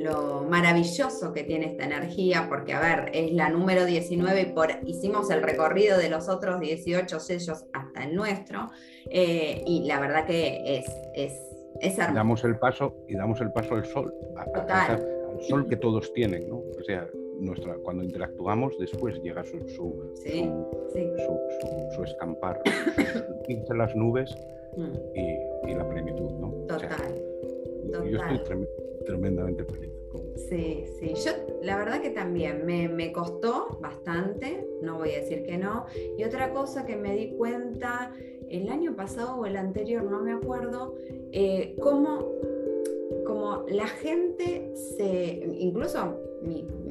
lo 0.06 0.44
maravilloso 0.44 1.34
que 1.34 1.44
tiene 1.44 1.66
esta 1.68 1.86
energía, 1.86 2.46
porque 2.48 2.74
a 2.74 2.80
ver, 2.80 3.12
es 3.14 3.34
la 3.34 3.50
número 3.50 3.86
19 3.86 4.42
y 4.42 4.46
por, 4.54 4.70
hicimos 4.86 5.30
el 5.32 5.42
recorrido 5.42 5.98
de 5.98 6.10
los 6.10 6.30
otros 6.30 6.60
18 6.60 7.20
sellos 7.20 7.66
hasta 7.74 8.04
el 8.04 8.16
nuestro, 8.16 8.70
eh, 9.10 9.64
y 9.66 9.84
la 9.86 10.00
verdad 10.00 10.26
que 10.26 10.78
es, 10.78 10.86
es, 11.14 11.34
es 11.82 11.98
hermoso. 11.98 12.16
Damos 12.16 12.44
el 12.44 12.58
paso 12.58 12.96
y 13.08 13.16
damos 13.16 13.42
el 13.42 13.52
paso 13.52 13.76
al 13.76 13.86
sol, 13.86 14.14
al 14.70 15.42
sol 15.42 15.68
que 15.68 15.76
todos 15.86 16.14
tienen, 16.14 16.48
¿no? 16.48 16.58
O 16.58 16.84
sea, 16.86 17.08
nuestra, 17.40 17.76
cuando 17.84 18.04
interactuamos, 18.04 18.78
después 18.80 19.22
llega 19.22 19.44
su, 19.44 19.60
su, 19.68 20.14
su, 21.96 22.04
escampar 22.04 22.62
entre 23.48 23.78
las 23.78 23.94
nubes 23.96 24.34
mm. 24.78 24.94
y, 25.16 25.72
y, 25.72 25.76
la 25.76 25.88
plenitud, 25.90 26.32
¿no? 26.40 26.52
Total. 26.68 27.35
Yo 27.92 28.18
estoy 28.18 28.68
tremendamente 29.06 29.64
feliz. 29.66 29.92
Sí, 30.50 30.86
sí, 31.00 31.14
yo 31.26 31.32
la 31.62 31.78
verdad 31.78 32.02
que 32.02 32.10
también 32.10 32.66
me, 32.66 32.88
me, 32.88 33.12
costó 33.12 33.78
bastante, 33.82 34.66
no 34.82 34.98
voy 34.98 35.12
a 35.12 35.20
decir 35.20 35.44
que 35.44 35.58
no. 35.58 35.86
Y 36.18 36.24
otra 36.24 36.54
cosa 36.54 36.86
que 36.86 36.96
me 36.96 37.16
di 37.16 37.32
cuenta 37.36 38.14
el 38.50 38.70
año 38.70 38.96
pasado 38.96 39.38
o 39.38 39.46
el 39.46 39.58
anterior, 39.58 40.04
no 40.04 40.22
me 40.22 40.34
acuerdo, 40.34 40.96
eh, 41.32 41.76
cómo 41.82 42.34
como 43.26 43.66
la 43.68 43.88
gente 43.88 44.72
se, 44.76 45.56
incluso 45.58 46.20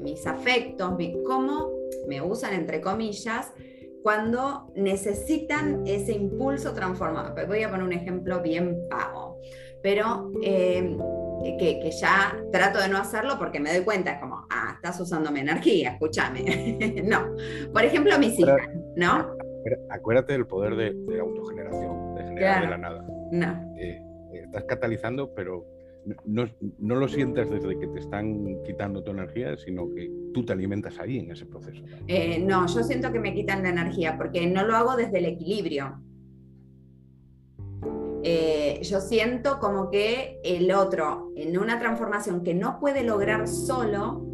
mis 0.03 0.27
afectos, 0.27 0.95
cómo 1.25 1.73
me 2.07 2.21
usan 2.21 2.55
entre 2.55 2.81
comillas, 2.81 3.53
cuando 4.03 4.71
necesitan 4.75 5.87
ese 5.87 6.13
impulso 6.13 6.75
transformador. 6.75 7.47
Voy 7.47 7.63
a 7.63 7.71
poner 7.71 7.87
un 7.87 7.93
ejemplo 7.93 8.43
bien 8.43 8.87
pago, 8.91 9.41
pero 9.85 10.33
eh, 10.43 10.97
que, 11.59 11.91
ya 11.91 12.35
trato 12.51 12.81
de 12.81 12.89
no 12.89 12.97
hacerlo 12.97 13.35
porque 13.39 13.61
me 13.61 13.71
doy 13.71 13.85
cuenta, 13.85 14.19
como, 14.19 14.47
ah, 14.49 14.73
estás 14.77 14.99
usando 14.99 15.31
mi 15.31 15.41
energía, 15.41 15.91
escúchame. 15.91 17.03
no. 17.05 17.37
Por 17.71 17.85
ejemplo, 17.85 18.19
mis 18.19 18.39
hijas, 18.39 18.67
¿no? 18.97 19.37
Acuérdate 19.91 20.33
del 20.33 20.47
poder 20.47 20.75
de, 20.75 20.95
de 20.95 21.21
autogeneración, 21.21 22.15
de 22.15 22.25
generar 22.25 22.63
de 22.63 22.71
la 22.71 22.79
nada. 22.79 23.07
No. 23.31 23.77
Eh, 23.79 24.03
estás 24.33 24.65
catalizando, 24.65 25.35
pero 25.35 25.67
no, 26.25 26.49
no, 26.79 26.95
lo 26.95 27.07
sientes 27.07 27.51
desde 27.51 27.79
que 27.79 27.87
te 27.89 28.01
están 28.01 28.63
quitando 28.65 29.05
tu 29.05 29.11
energía, 29.11 29.55
sino 29.59 29.91
que 29.95 30.11
tú 30.33 30.47
te 30.47 30.55
alimentas 30.55 30.99
ahí 30.99 31.19
en 31.19 31.31
ese 31.31 31.45
proceso. 31.45 31.85
Eh, 32.09 32.39
no, 32.39 32.67
yo 32.69 32.83
siento 32.83 33.13
que 33.13 33.21
me 33.21 33.35
quitan 33.35 33.63
la 33.63 33.69
energía 33.69 34.17
porque 34.17 34.47
no 34.47 34.67
lo 34.67 34.77
hago 34.77 34.97
desde 34.97 35.19
el 35.19 35.27
equilibrio. 35.27 36.01
Eh, 38.27 38.81
yo 38.83 39.03
siento 39.03 39.59
como 39.61 39.91
que 39.91 40.41
el 40.43 40.73
otro, 40.73 41.31
en 41.37 41.59
una 41.59 41.79
transformación 41.79 42.43
que 42.43 42.55
no 42.55 42.81
puede 42.81 43.05
lograr 43.05 43.47
solo, 43.47 44.25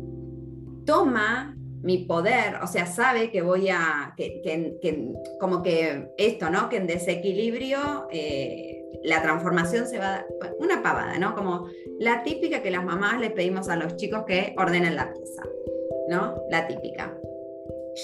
toma 0.86 1.56
mi 1.82 2.04
poder, 2.04 2.56
o 2.62 2.68
sea, 2.68 2.86
sabe 2.86 3.32
que 3.32 3.42
voy 3.42 3.68
a, 3.68 4.14
que, 4.16 5.18
como 5.40 5.62
que 5.64 6.12
esto, 6.18 6.50
¿no? 6.50 6.68
Que 6.68 6.76
en 6.76 6.86
desequilibrio 6.86 8.06
eh, 8.12 8.84
la 9.02 9.22
transformación 9.22 9.88
se 9.88 9.98
va, 9.98 10.24
una 10.60 10.84
pavada, 10.84 11.18
¿no? 11.18 11.34
Como 11.34 11.66
la 11.98 12.22
típica 12.22 12.62
que 12.62 12.70
las 12.70 12.84
mamás 12.84 13.18
le 13.18 13.30
pedimos 13.30 13.68
a 13.68 13.74
los 13.76 13.96
chicos 13.96 14.22
que 14.24 14.54
ordenen 14.56 14.94
la 14.94 15.12
pieza, 15.12 15.42
¿no? 16.08 16.44
La 16.48 16.68
típica. 16.68 17.18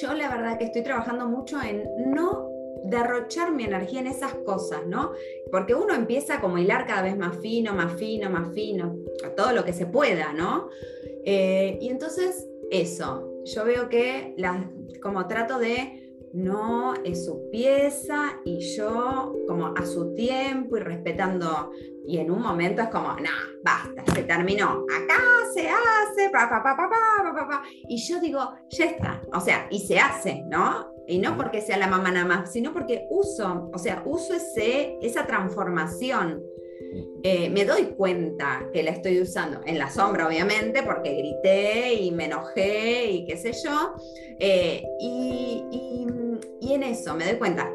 Yo 0.00 0.14
la 0.14 0.28
verdad 0.28 0.58
que 0.58 0.64
estoy 0.64 0.82
trabajando 0.82 1.28
mucho 1.28 1.62
en 1.62 1.84
no 2.12 2.55
derrochar 2.88 3.52
mi 3.52 3.64
energía 3.64 4.00
en 4.00 4.06
esas 4.06 4.34
cosas, 4.34 4.86
¿no? 4.86 5.12
Porque 5.50 5.74
uno 5.74 5.94
empieza 5.94 6.40
como 6.40 6.56
a 6.56 6.60
hilar 6.60 6.86
cada 6.86 7.02
vez 7.02 7.16
más 7.16 7.36
fino, 7.38 7.74
más 7.74 7.94
fino, 7.94 8.30
más 8.30 8.52
fino, 8.54 8.96
a 9.24 9.30
todo 9.30 9.52
lo 9.52 9.64
que 9.64 9.72
se 9.72 9.86
pueda, 9.86 10.32
¿no? 10.32 10.68
Eh, 11.24 11.78
y 11.80 11.88
entonces, 11.88 12.48
eso, 12.70 13.42
yo 13.44 13.64
veo 13.64 13.88
que 13.88 14.34
la, 14.36 14.70
como 15.02 15.26
trato 15.26 15.58
de 15.58 16.02
no 16.32 16.94
es 17.04 17.24
su 17.24 17.48
pieza 17.50 18.40
y 18.44 18.58
yo 18.76 19.34
como 19.46 19.68
a 19.76 19.86
su 19.86 20.12
tiempo 20.14 20.76
y 20.76 20.80
respetando 20.80 21.70
y 22.06 22.18
en 22.18 22.30
un 22.30 22.42
momento 22.42 22.82
es 22.82 22.88
como, 22.88 23.08
no, 23.14 23.30
basta, 23.64 24.14
se 24.14 24.22
terminó, 24.24 24.84
acá 24.84 25.22
se 25.54 25.68
hace, 25.68 26.30
pa, 26.30 26.48
pa, 26.48 26.62
pa, 26.62 26.76
pa, 26.76 26.88
pa, 27.34 27.48
pa, 27.48 27.62
y 27.88 27.96
yo 27.96 28.20
digo, 28.20 28.40
ya 28.70 28.84
está, 28.84 29.22
o 29.32 29.40
sea, 29.40 29.66
y 29.70 29.80
se 29.80 29.98
hace, 29.98 30.44
¿no? 30.48 30.95
Y 31.08 31.18
no 31.18 31.36
porque 31.36 31.60
sea 31.60 31.76
la 31.76 31.86
mamá 31.86 32.10
nada 32.10 32.26
más, 32.26 32.52
sino 32.52 32.72
porque 32.72 33.06
uso, 33.10 33.70
o 33.72 33.78
sea, 33.78 34.02
uso 34.04 34.34
ese, 34.34 34.98
esa 35.02 35.26
transformación. 35.26 36.42
Eh, 37.22 37.50
me 37.50 37.64
doy 37.64 37.94
cuenta 37.96 38.68
que 38.72 38.82
la 38.82 38.90
estoy 38.90 39.20
usando 39.20 39.60
en 39.66 39.78
la 39.78 39.90
sombra, 39.90 40.26
obviamente, 40.26 40.82
porque 40.82 41.14
grité 41.14 41.94
y 41.94 42.10
me 42.10 42.26
enojé 42.26 43.10
y 43.10 43.26
qué 43.26 43.36
sé 43.36 43.52
yo. 43.52 43.94
Eh, 44.38 44.84
y, 45.00 45.64
y, 46.60 46.72
en 46.72 46.82
eso 46.82 47.14
me 47.14 47.24
doy 47.24 47.36
cuenta, 47.36 47.72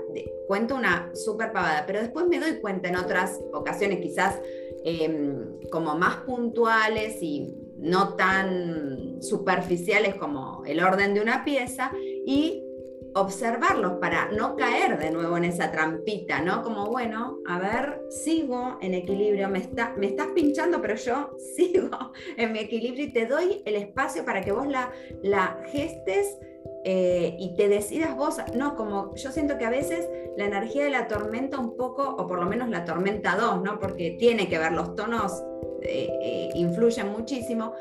cuento 0.47 0.75
una 0.75 1.09
súper 1.15 1.51
pavada, 1.51 1.85
pero 1.87 2.01
después 2.01 2.27
me 2.27 2.39
doy 2.39 2.59
cuenta 2.59 2.89
en 2.89 2.97
otras 2.97 3.39
ocasiones, 3.53 3.99
quizás 3.99 4.39
em, 4.83 5.59
como 5.71 5.95
más 5.95 6.17
puntuales 6.17 7.17
y 7.21 7.55
no 7.77 8.15
tan 8.15 9.21
superficiales 9.21 10.15
como 10.15 10.63
el 10.65 10.83
orden 10.83 11.13
de 11.13 11.21
una 11.21 11.43
pieza, 11.43 11.91
y 12.27 12.63
observarlos 13.13 13.93
para 13.93 14.29
no 14.31 14.55
caer 14.55 14.97
de 14.97 15.11
nuevo 15.11 15.37
en 15.37 15.45
esa 15.45 15.71
trampita, 15.71 16.41
¿no? 16.41 16.63
Como, 16.63 16.87
bueno, 16.87 17.39
a 17.47 17.59
ver, 17.59 18.01
sigo 18.09 18.77
en 18.81 18.93
equilibrio, 18.93 19.49
me, 19.49 19.59
está, 19.59 19.93
me 19.97 20.07
estás 20.07 20.27
pinchando, 20.27 20.81
pero 20.81 20.95
yo 20.95 21.31
sigo 21.55 21.89
en 22.37 22.51
mi 22.51 22.59
equilibrio 22.59 23.05
y 23.05 23.13
te 23.13 23.25
doy 23.25 23.61
el 23.65 23.75
espacio 23.75 24.25
para 24.25 24.41
que 24.41 24.51
vos 24.51 24.67
la, 24.67 24.91
la 25.21 25.57
gestes 25.71 26.37
eh, 26.83 27.35
y 27.37 27.55
te 27.55 27.67
decidas 27.67 28.15
vos, 28.15 28.37
no, 28.55 28.75
como 28.75 29.13
yo 29.15 29.31
siento 29.31 29.57
que 29.57 29.65
a 29.65 29.69
veces 29.69 30.09
la 30.35 30.45
energía 30.45 30.83
de 30.83 30.89
la 30.89 31.07
tormenta 31.07 31.59
un 31.59 31.75
poco, 31.77 32.03
o 32.03 32.27
por 32.27 32.39
lo 32.39 32.45
menos 32.45 32.69
la 32.69 32.85
tormenta 32.85 33.35
2, 33.35 33.61
¿no? 33.61 33.79
Porque 33.79 34.15
tiene 34.17 34.49
que 34.49 34.57
ver, 34.57 34.71
los 34.71 34.95
tonos 34.95 35.43
eh, 35.83 36.09
eh, 36.21 36.49
influyen 36.55 37.11
muchísimo, 37.11 37.73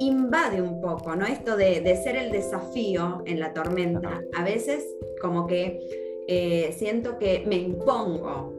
invade 0.00 0.62
un 0.62 0.80
poco, 0.80 1.14
¿no? 1.16 1.26
Esto 1.26 1.56
de, 1.56 1.82
ser 2.02 2.16
el 2.16 2.30
desafío 2.30 3.22
en 3.26 3.40
la 3.40 3.52
tormenta. 3.52 4.22
A 4.36 4.44
veces 4.44 4.86
como 5.20 5.46
que 5.46 5.80
eh, 6.28 6.74
siento 6.76 7.18
que 7.18 7.44
me 7.46 7.56
impongo, 7.56 8.54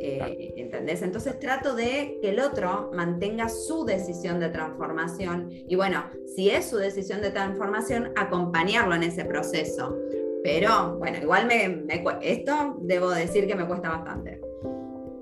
eh, 0.00 0.54
¿entendés? 0.56 1.02
Entonces 1.02 1.38
trato 1.38 1.74
de 1.74 2.18
que 2.20 2.30
el 2.30 2.40
otro 2.40 2.90
mantenga 2.94 3.48
su 3.48 3.84
decisión 3.84 4.38
de 4.40 4.50
transformación 4.50 5.48
y 5.50 5.74
bueno, 5.74 6.04
si 6.36 6.50
es 6.50 6.66
su 6.66 6.76
decisión 6.76 7.22
de 7.22 7.30
transformación, 7.30 8.12
acompañarlo 8.16 8.94
en 8.94 9.04
ese 9.04 9.24
proceso. 9.24 9.96
Pero 10.42 10.96
bueno, 10.98 11.18
igual 11.20 11.46
me, 11.46 11.84
esto 12.22 12.76
debo 12.80 13.10
decir 13.10 13.46
que 13.46 13.54
me 13.54 13.66
cuesta 13.66 13.90
bastante. 13.90 14.40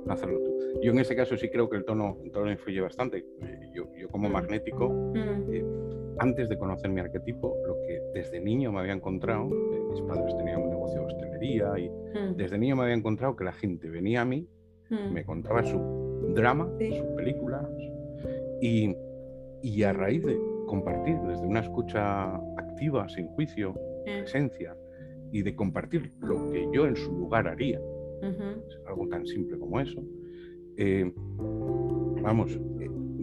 Hacerlo 0.09 0.41
tú. 0.45 0.57
Yo 0.83 0.93
en 0.93 0.99
ese 0.99 1.17
caso 1.17 1.37
sí 1.37 1.49
creo 1.49 1.69
que 1.69 1.77
el 1.77 1.85
tono, 1.85 2.19
el 2.23 2.31
tono 2.31 2.51
influye 2.51 2.81
bastante. 2.81 3.19
Eh, 3.19 3.71
yo, 3.75 3.85
yo 3.97 4.06
como 4.17 4.31
mm. 4.31 4.33
magnético, 4.33 4.89
mm. 4.89 5.53
Eh, 5.53 5.65
antes 6.19 6.49
de 6.49 6.57
conocer 6.57 6.91
mi 6.91 7.01
arquetipo, 7.01 7.55
lo 7.67 7.75
que 7.83 8.01
desde 8.15 8.41
niño 8.41 8.73
me 8.73 8.81
había 8.81 8.95
encontrado, 8.95 9.45
eh, 9.45 9.81
mis 9.91 10.01
padres 10.01 10.35
tenían 10.39 10.63
un 10.63 10.71
negocio 10.71 11.01
de 11.01 11.07
hostelería 11.07 11.79
y 11.79 11.91
mm. 11.91 12.37
desde 12.37 12.57
niño 12.57 12.77
me 12.77 12.85
había 12.85 12.95
encontrado 12.95 13.37
que 13.37 13.45
la 13.45 13.53
gente 13.53 13.91
venía 13.91 14.23
a 14.23 14.25
mí, 14.25 14.49
me 14.89 15.25
contaba 15.25 15.65
su 15.65 15.79
drama, 16.35 16.71
sus 16.79 17.07
películas 17.17 17.67
y, 18.63 18.97
y 19.61 19.83
a 19.83 19.93
raíz 19.93 20.25
de 20.25 20.39
compartir 20.67 21.19
desde 21.27 21.45
una 21.45 21.61
escucha 21.61 22.37
activa, 22.57 23.09
sin 23.09 23.27
juicio, 23.27 23.75
esencia, 24.07 24.77
y 25.33 25.43
de 25.43 25.55
compartir 25.55 26.13
lo 26.21 26.51
que 26.53 26.69
yo 26.73 26.87
en 26.87 26.97
su 26.97 27.13
lugar 27.13 27.49
haría, 27.49 27.81
algo 28.87 29.09
tan 29.09 29.27
simple 29.27 29.59
como 29.59 29.81
eso, 29.81 30.03
eh, 30.77 31.13
vamos, 32.23 32.59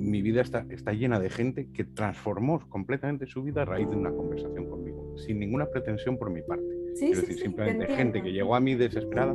mi 0.03 0.21
vida 0.21 0.41
está, 0.41 0.65
está 0.69 0.91
llena 0.91 1.19
de 1.19 1.29
gente 1.29 1.69
que 1.71 1.83
transformó 1.85 2.67
completamente 2.69 3.25
su 3.25 3.41
vida 3.41 3.61
a 3.61 3.65
raíz 3.65 3.89
de 3.89 3.95
una 3.95 4.11
conversación 4.11 4.69
conmigo, 4.69 5.17
sin 5.17 5.39
ninguna 5.39 5.65
pretensión 5.67 6.17
por 6.17 6.29
mi 6.29 6.41
parte. 6.41 6.65
es 7.01 7.21
decir, 7.21 7.39
simplemente 7.39 7.87
gente 7.95 8.21
que 8.21 8.31
llegó 8.31 8.55
a 8.55 8.59
mí 8.59 8.75
desesperada, 8.75 9.33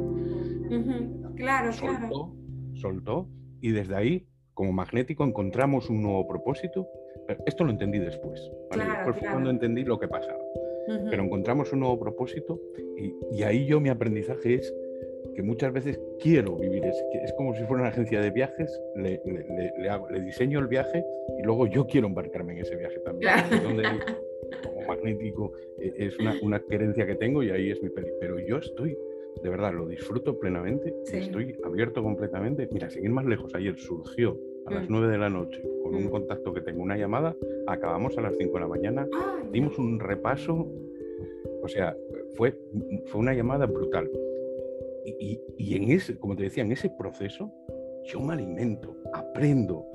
claro, 1.37 1.73
soltó, 1.73 2.37
soltó, 2.75 3.29
y 3.61 3.71
desde 3.71 3.97
ahí, 3.97 4.27
como 4.55 4.73
magnético, 4.73 5.25
encontramos 5.25 5.89
un 5.89 6.03
nuevo 6.03 6.29
propósito. 6.29 6.87
esto 7.47 7.65
lo 7.65 7.71
entendí 7.71 7.99
después. 7.99 8.41
después 8.71 9.17
fue 9.17 9.29
cuando 9.29 9.51
entendí 9.51 9.85
lo 9.85 9.99
que 9.99 10.09
pasaba. 10.09 10.39
Pero 11.11 11.23
encontramos 11.23 11.73
un 11.73 11.81
nuevo 11.81 11.99
propósito 11.99 12.59
y, 12.97 13.15
y 13.37 13.43
ahí 13.43 13.67
yo 13.67 13.79
mi 13.79 13.91
aprendizaje 13.91 14.55
es 14.55 14.75
que 15.35 15.43
muchas 15.43 15.73
veces 15.73 16.01
quiero 16.21 16.57
vivir. 16.57 16.85
Es, 16.85 17.03
es 17.25 17.33
como 17.35 17.55
si 17.55 17.65
fuera 17.65 17.83
una 17.83 17.91
agencia 17.91 18.21
de 18.21 18.31
viajes, 18.31 18.81
le, 18.97 19.21
le, 19.25 20.21
diseño 20.21 20.59
el 20.59 20.67
viaje 20.67 21.05
y 21.39 21.43
luego 21.43 21.67
yo 21.67 21.87
quiero 21.87 22.07
embarcarme 22.07 22.55
en 22.55 22.59
ese 22.61 22.77
viaje 22.77 22.99
también. 23.01 23.33
Donde, 23.63 23.85
como 24.63 24.87
magnético 24.87 25.53
e, 25.79 26.07
es 26.07 26.19
una, 26.19 26.35
una, 26.43 26.61
querencia 26.61 27.07
que 27.07 27.15
tengo 27.15 27.43
y 27.43 27.51
ahí 27.51 27.71
es 27.71 27.83
mi 27.83 27.91
peli. 27.91 28.09
Pero 28.21 28.39
yo 28.39 28.59
estoy 28.59 28.97
de 29.43 29.49
verdad, 29.51 29.73
lo 29.73 29.87
disfruto 29.87 30.39
plenamente, 30.39 30.95
estoy 31.13 31.57
abierto 31.65 32.03
completamente. 32.03 32.69
Mira, 32.73 32.91
sin 32.91 33.05
ir 33.05 33.11
más 33.11 33.25
lejos, 33.25 33.55
ayer 33.55 33.79
surgió 33.79 34.39
a 34.67 34.75
las 34.75 34.89
9 34.89 35.07
mm. 35.07 35.11
de 35.11 35.19
la 35.19 35.31
noche 35.31 35.63
con 35.83 35.95
un 35.95 36.07
mm. 36.07 36.11
contacto 36.11 36.53
que 36.53 36.61
tengo, 36.61 36.83
una 36.83 36.97
llamada, 36.97 37.37
acabamos 37.67 38.17
a 38.19 38.23
las 38.23 38.37
5 38.37 38.53
de 38.53 38.61
la 38.61 38.69
mañana, 38.69 39.07
dimos 39.53 39.79
un 39.79 40.01
repaso, 40.01 40.69
o 41.63 41.69
sea, 41.69 41.97
fue, 42.35 42.59
fue 43.07 43.21
una 43.21 43.35
llamada 43.35 43.67
brutal. 43.67 44.11
Y, 45.19 45.41
y, 45.57 45.77
en 45.77 45.91
ese, 45.91 46.19
como 46.19 46.37
te 46.37 46.45
decía, 46.45 46.65
en 46.65 46.73
ese 46.73 46.91
proceso 46.91 47.53
yo 48.05 48.21
me 48.21 48.35
alimento, 48.35 48.95
aprendo, 49.13 49.87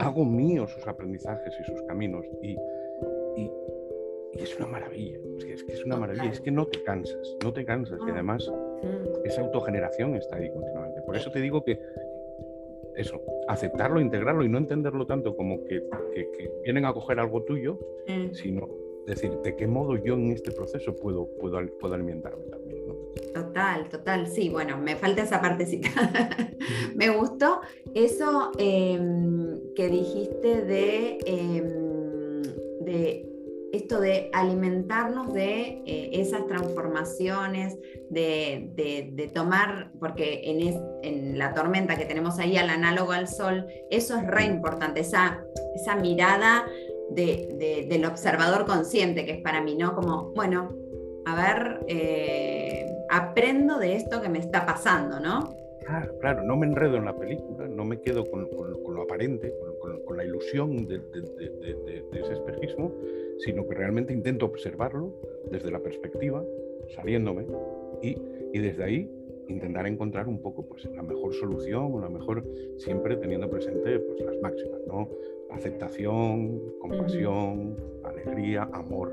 hago 0.00 0.24
míos 0.24 0.70
sus 0.72 0.86
aprendizajes 0.86 1.54
y 1.60 1.64
sus 1.64 1.82
caminos 1.82 2.24
y, 2.42 2.56
y, 3.36 3.50
es 4.34 4.54
una 4.58 4.66
maravilla, 4.66 5.18
es 5.38 5.44
que, 5.44 5.52
es 5.54 5.64
que, 5.64 5.72
es 5.72 5.84
una 5.84 5.96
maravilla, 5.96 6.30
es 6.30 6.40
que 6.40 6.50
no 6.50 6.66
te 6.66 6.82
cansas, 6.82 7.36
no 7.42 7.52
te 7.52 7.64
cansas 7.64 7.98
y 8.06 8.10
ah. 8.10 8.12
además 8.12 8.52
mm. 8.82 9.26
esa 9.26 9.40
autogeneración 9.40 10.14
está 10.16 10.36
ahí 10.36 10.50
continuamente. 10.50 11.00
Por 11.02 11.16
eso 11.16 11.30
te 11.30 11.40
digo 11.40 11.64
que 11.64 11.78
eso, 12.96 13.22
aceptarlo, 13.48 14.00
integrarlo 14.00 14.44
y 14.44 14.48
no 14.48 14.58
entenderlo 14.58 15.06
tanto 15.06 15.36
como 15.36 15.64
que, 15.64 15.82
vienen 16.64 16.84
a 16.84 16.92
coger 16.92 17.20
algo 17.20 17.42
tuyo, 17.44 17.78
mm. 18.08 18.32
sino 18.32 18.68
decir 19.06 19.30
de 19.42 19.54
qué 19.56 19.66
modo 19.66 19.96
yo 19.96 20.14
en 20.14 20.32
este 20.32 20.50
proceso 20.50 20.94
puedo, 20.96 21.28
puedo, 21.40 21.60
puedo 21.78 21.94
alimentarme 21.94 22.44
también. 22.46 22.65
Total, 23.34 23.88
total, 23.88 24.26
sí, 24.28 24.48
bueno, 24.48 24.78
me 24.78 24.96
falta 24.96 25.22
esa 25.22 25.40
partecita. 25.40 25.88
me 26.94 27.10
gustó 27.10 27.60
eso 27.94 28.52
em, 28.58 29.74
que 29.74 29.88
dijiste 29.88 30.62
de, 30.62 31.18
em, 31.26 32.42
de 32.84 33.26
esto 33.72 34.00
de 34.00 34.30
alimentarnos 34.32 35.32
de 35.32 35.82
eh, 35.86 36.10
esas 36.12 36.46
transformaciones, 36.46 37.78
de, 38.10 39.30
tomar, 39.34 39.90
porque 39.98 40.42
en, 40.44 40.80
en, 41.02 41.38
la 41.38 41.52
tormenta 41.52 41.96
que 41.96 42.06
tenemos 42.06 42.38
ahí 42.38 42.56
al 42.56 42.70
análogo 42.70 43.12
al 43.12 43.28
sol, 43.28 43.66
eso 43.90 44.16
es 44.16 44.26
re 44.26 44.44
importante, 44.44 45.00
esa, 45.00 45.44
esa 45.74 45.96
mirada 45.96 46.66
del 47.10 48.04
observador 48.04 48.66
consciente 48.66 49.24
que 49.24 49.32
es 49.32 49.42
para 49.42 49.60
mí, 49.60 49.76
¿no? 49.76 49.94
Como, 49.94 50.32
bueno, 50.32 50.74
a 51.26 51.34
ver, 51.34 51.80
eh, 51.88 52.55
aprendo 53.10 53.78
de 53.78 53.96
esto 53.96 54.20
que 54.20 54.28
me 54.28 54.38
está 54.38 54.66
pasando, 54.66 55.20
¿no? 55.20 55.56
Claro, 55.86 56.18
claro, 56.18 56.42
no 56.42 56.56
me 56.56 56.66
enredo 56.66 56.96
en 56.96 57.04
la 57.04 57.16
película, 57.16 57.68
no 57.68 57.84
me 57.84 58.00
quedo 58.00 58.24
con, 58.24 58.48
lo 58.50 59.02
aparente, 59.02 59.54
con, 60.04 60.16
la 60.16 60.24
ilusión 60.24 60.86
de, 60.86 61.00
ese 62.12 62.32
espejismo, 62.32 62.92
sino 63.38 63.66
que 63.68 63.74
realmente 63.74 64.12
intento 64.12 64.46
observarlo 64.46 65.14
desde 65.50 65.70
la 65.70 65.78
perspectiva, 65.78 66.42
saliéndome, 66.96 67.46
y, 68.02 68.16
desde 68.58 68.82
ahí 68.82 69.10
intentar 69.48 69.86
encontrar 69.86 70.26
un 70.26 70.42
poco 70.42 70.66
pues, 70.66 70.86
la 70.86 71.02
mejor 71.02 71.32
solución 71.34 71.92
o 71.92 72.00
la 72.00 72.08
mejor, 72.08 72.44
siempre 72.78 73.16
teniendo 73.16 73.48
presente 73.48 74.00
pues, 74.00 74.20
las 74.22 74.36
máximas, 74.40 74.80
¿no? 74.88 75.08
Aceptación, 75.50 76.60
compasión, 76.80 77.76
alegría, 78.02 78.68
amor. 78.72 79.12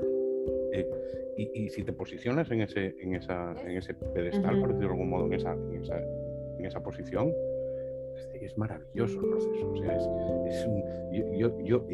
Eh, 0.72 0.88
y, 1.36 1.68
si 1.70 1.82
te 1.82 1.92
posicionas 1.92 2.50
en 2.50 2.60
ese, 2.60 2.94
en 3.00 3.14
esa, 3.16 3.54
en 3.64 3.76
ese 3.76 3.94
pedestal, 3.94 4.60
por 4.60 4.68
decirlo 4.68 4.88
de 4.88 4.94
algún 4.94 5.10
modo, 5.10 5.26
en 5.26 5.32
esa, 5.32 5.52
en 5.52 5.82
esa, 5.82 5.98
en 6.58 6.64
esa 6.64 6.80
posición, 6.80 7.32
es 8.44 8.56
maravilloso 8.58 9.20
el 9.20 9.30
proceso. 9.30 9.70
O 9.70 9.76
sea, 9.76 9.96
es, 9.96 10.66
yo, 11.38 11.58
yo, 11.60 11.86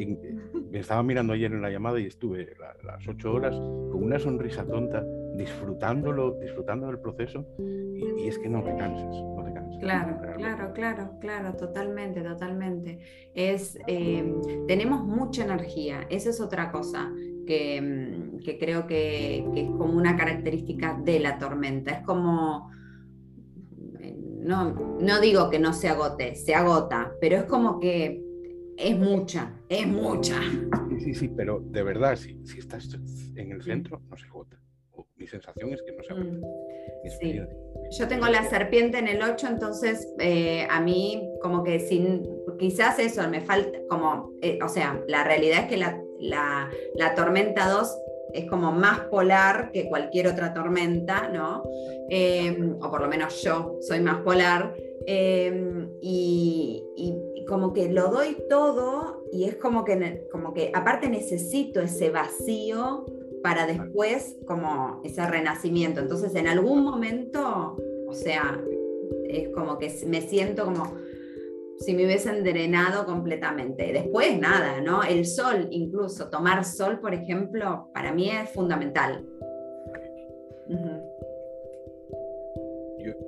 me 0.70 0.78
estaba 0.80 1.02
mirando 1.02 1.32
ayer 1.32 1.52
en 1.52 1.62
la 1.62 1.70
llamada 1.70 2.00
y 2.00 2.06
estuve 2.06 2.54
las 2.84 3.06
ocho 3.08 3.32
horas 3.32 3.54
con 3.54 4.02
una 4.02 4.18
sonrisa 4.18 4.64
tonta, 4.64 5.04
disfrutándolo, 5.34 6.38
disfrutando 6.40 6.86
del 6.86 6.98
proceso, 6.98 7.46
y, 7.58 8.26
es 8.26 8.38
que 8.38 8.48
no 8.48 8.62
te 8.62 8.76
cansas, 8.76 9.22
no 9.22 9.44
te 9.44 9.52
cansas. 9.52 9.78
Claro, 9.80 10.18
claro, 10.36 10.72
claro, 10.72 11.10
claro, 11.20 11.56
totalmente, 11.56 12.22
totalmente. 12.22 12.98
Es, 13.34 13.78
eh, 13.86 14.34
tenemos 14.66 15.04
mucha 15.04 15.44
energía, 15.44 16.06
esa 16.10 16.30
es 16.30 16.40
otra 16.40 16.70
cosa. 16.70 17.12
Que, 17.50 17.80
mm, 17.80 18.38
que 18.44 18.58
creo 18.60 18.86
que, 18.86 19.44
que, 19.52 19.62
es 19.62 19.70
como 19.70 19.96
una 19.96 20.16
característica 20.16 20.96
de 21.02 21.18
la 21.18 21.36
tormenta. 21.36 21.90
Es 21.90 22.06
como, 22.06 22.70
no, 24.40 24.98
no 25.00 25.20
digo 25.20 25.50
que 25.50 25.58
no 25.58 25.72
se 25.72 25.88
agote, 25.88 26.36
se 26.36 26.54
agota, 26.54 27.12
pero 27.20 27.38
es 27.38 27.44
como 27.44 27.80
que 27.80 28.22
es 28.76 28.96
mucha, 28.96 29.52
es 29.68 29.86
mucha. 29.86 30.40
Sí, 30.90 31.00
sí, 31.00 31.14
sí, 31.14 31.28
pero 31.28 31.60
de 31.60 31.82
verdad, 31.82 32.16
si, 32.16 32.38
si 32.44 32.58
estás 32.58 32.88
en 33.36 33.52
el 33.52 33.62
centro, 33.62 34.00
no 34.08 34.16
se 34.16 34.26
agota. 34.26 34.56
Mi 35.16 35.26
sensación 35.26 35.72
es 35.72 35.82
que 35.82 35.92
no 35.92 36.02
se 36.02 36.12
agota. 36.12 36.30
Mm, 36.30 37.10
sí. 37.20 37.40
Yo 37.98 38.08
tengo 38.08 38.26
la 38.28 38.48
serpiente 38.48 38.98
en 38.98 39.08
el 39.08 39.22
8, 39.22 39.48
entonces 39.48 40.08
eh, 40.18 40.66
a 40.70 40.80
mí 40.80 41.28
como 41.42 41.62
que 41.62 41.80
sin, 41.80 42.26
quizás 42.58 42.98
eso 42.98 43.28
me 43.28 43.40
falta, 43.40 43.78
como, 43.88 44.32
eh, 44.40 44.58
o 44.64 44.68
sea, 44.68 45.02
la 45.08 45.24
realidad 45.24 45.64
es 45.64 45.66
que 45.66 45.76
la, 45.76 45.99
la, 46.20 46.70
la 46.94 47.14
tormenta 47.14 47.68
2 47.68 47.98
es 48.32 48.46
como 48.46 48.72
más 48.72 49.00
polar 49.06 49.70
que 49.72 49.88
cualquier 49.88 50.28
otra 50.28 50.52
tormenta, 50.54 51.28
¿no? 51.28 51.64
Em, 52.08 52.76
o 52.80 52.90
por 52.90 53.00
lo 53.00 53.08
menos 53.08 53.42
yo 53.42 53.78
soy 53.80 54.00
más 54.00 54.22
polar. 54.22 54.74
Em, 55.06 55.90
y, 56.00 56.84
como 57.48 57.72
que 57.72 57.88
lo 57.88 58.10
doy 58.10 58.36
todo 58.48 59.24
y 59.32 59.42
es 59.42 59.56
como 59.56 59.84
que, 59.84 60.28
como 60.30 60.54
que 60.54 60.70
aparte 60.72 61.08
necesito 61.08 61.80
ese 61.80 62.10
vacío 62.10 63.06
para 63.42 63.66
después 63.66 64.36
como 64.46 65.00
ese 65.02 65.26
renacimiento. 65.26 65.98
Entonces 65.98 66.32
en 66.36 66.46
algún 66.46 66.84
momento, 66.84 67.76
o 68.06 68.12
sea, 68.12 68.62
es 69.24 69.48
como 69.48 69.78
que 69.78 69.92
me 70.06 70.20
siento 70.20 70.64
como 70.64 70.94
si 71.80 71.94
me 71.94 72.04
hubiesen 72.04 72.44
drenado 72.44 73.06
completamente. 73.06 73.90
Después, 73.92 74.38
nada, 74.38 74.80
¿no? 74.82 75.02
El 75.02 75.24
sol, 75.24 75.68
incluso, 75.70 76.28
tomar 76.28 76.64
sol, 76.64 77.00
por 77.00 77.14
ejemplo, 77.14 77.88
para 77.94 78.12
mí 78.12 78.30
es 78.30 78.50
fundamental. 78.50 79.24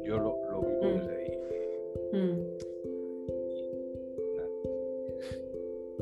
yo, 0.04 0.18
lo, 0.18 0.36
vivo 0.60 0.82
mm. 0.82 0.98
desde 0.98 1.16
ahí. 1.16 1.38
Mm. 2.12 2.52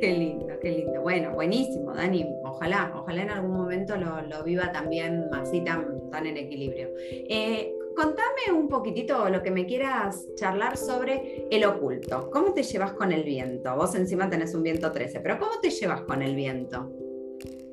Qué 0.01 0.13
lindo, 0.13 0.59
qué 0.61 0.71
lindo. 0.71 1.03
Bueno, 1.03 1.35
buenísimo, 1.35 1.93
Dani. 1.93 2.27
Ojalá, 2.43 2.93
ojalá 2.97 3.23
en 3.23 3.31
algún 3.31 3.53
momento 3.53 3.95
lo, 3.97 4.43
viva 4.43 4.73
también 4.73 5.29
así 5.33 5.61
tan, 5.61 6.11
tan 6.11 6.27
en 6.27 6.37
equilibrio. 6.37 6.89
Eh, 6.99 7.73
contame 7.97 8.53
un 8.53 8.69
poquitito 8.69 9.29
lo 9.29 9.43
que 9.43 9.51
me 9.51 9.67
quieras 9.67 10.27
charlar 10.35 10.77
sobre 10.77 11.47
el 11.51 11.65
oculto. 11.65 12.31
¿Cómo 12.31 12.55
te 12.55 12.63
llevas 12.63 12.93
con 12.93 13.13
el 13.13 13.25
viento? 13.25 13.75
Vos 13.77 13.95
encima 13.95 14.29
tenés 14.29 14.55
un 14.55 14.63
viento 14.63 14.91
13, 14.91 15.21
pero 15.21 15.39
¿cómo 15.39 15.61
te 15.61 15.71
llevas 15.71 16.03
con 16.03 16.23
el 16.23 16.35
viento? 16.35 16.91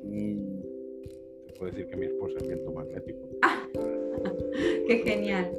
Mm, 0.04 0.60
te 1.46 1.54
puedo 1.54 1.72
decir 1.72 1.86
que 1.88 1.96
mi 1.96 2.06
esposa 2.06 2.38
es 2.38 2.46
viento 2.46 2.72
magnético. 2.72 3.28
Ah, 3.42 3.66
qué 4.86 4.98
genial. 5.04 5.52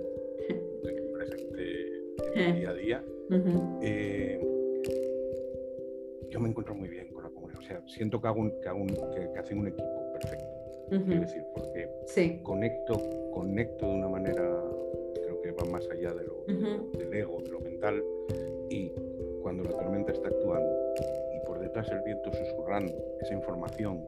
Presente 1.14 2.54
día 2.54 2.70
a 2.70 2.74
día. 2.74 3.06
Eh, 3.84 4.40
yo 6.30 6.40
me 6.40 6.50
encuentro 6.50 6.74
muy 6.74 6.90
bien 6.90 7.10
con 7.10 7.24
la 7.24 7.30
comunidad. 7.30 7.60
O 7.60 7.62
sea, 7.62 7.84
siento 7.86 8.20
que, 8.20 8.28
hago 8.28 8.48
que 8.64 9.40
hacen 9.40 9.60
un 9.60 9.68
equipo 9.68 10.12
perfecto 10.14 10.59
decir, 10.90 11.46
porque 11.54 11.90
conecto, 12.44 13.00
conecto 13.32 13.88
de 13.88 13.94
una 13.94 14.08
manera, 14.08 14.64
creo 15.14 15.42
que 15.42 15.52
va 15.52 15.66
más 15.66 15.88
allá 15.90 16.14
de 16.14 16.24
lo, 16.24 16.44
del 16.98 17.14
ego, 17.14 17.42
de 17.42 17.50
lo 17.50 17.60
mental, 17.60 18.04
y 18.70 18.92
cuando 19.42 19.64
la 19.64 19.72
tormenta 19.72 20.12
está 20.12 20.28
actuando 20.28 20.94
y 21.36 21.46
por 21.46 21.60
detrás 21.60 21.90
el 21.92 22.02
viento 22.02 22.32
susurrando 22.32 22.94
esa 23.22 23.34
información, 23.34 24.06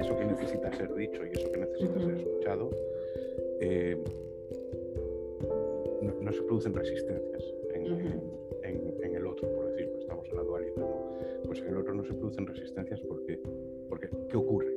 eso 0.00 0.16
que 0.16 0.24
necesita 0.24 0.72
ser 0.76 0.92
dicho 0.94 1.24
y 1.26 1.30
eso 1.30 1.50
que 1.52 1.60
necesita 1.60 2.00
ser 2.00 2.14
escuchado, 2.16 2.70
eh, 3.60 4.02
no, 6.20 6.32
se 6.32 6.42
producen 6.42 6.74
resistencias 6.74 7.44
en, 7.74 9.14
el 9.14 9.26
otro, 9.26 9.50
por 9.50 9.66
decirlo, 9.70 9.98
estamos 9.98 10.28
en 10.28 10.36
la 10.36 10.42
dualidad. 10.42 10.86
Pues 11.44 11.60
en 11.60 11.68
el 11.68 11.76
otro 11.78 11.94
no 11.94 12.04
se 12.04 12.14
producen 12.14 12.46
resistencias 12.46 13.00
porque, 13.00 13.40
porque 13.88 14.08
¿qué 14.28 14.36
ocurre? 14.36 14.69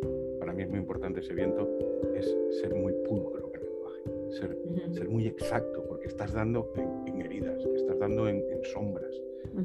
Mí 0.63 0.67
es 0.67 0.69
muy 0.69 0.79
importante 0.79 1.19
ese 1.19 1.33
viento, 1.33 1.67
es 2.15 2.25
ser 2.61 2.73
muy 2.73 2.93
pulcro 3.07 3.51
en 3.53 3.59
el 3.59 3.67
lenguaje, 3.67 4.93
ser, 4.93 5.09
muy 5.09 5.27
exacto, 5.27 5.83
porque 5.87 6.07
estás 6.07 6.33
dando 6.33 6.71
en, 6.75 7.21
heridas, 7.21 7.63
estás 7.75 7.99
dando 7.99 8.27
en, 8.27 8.41
sombras, 8.73 9.13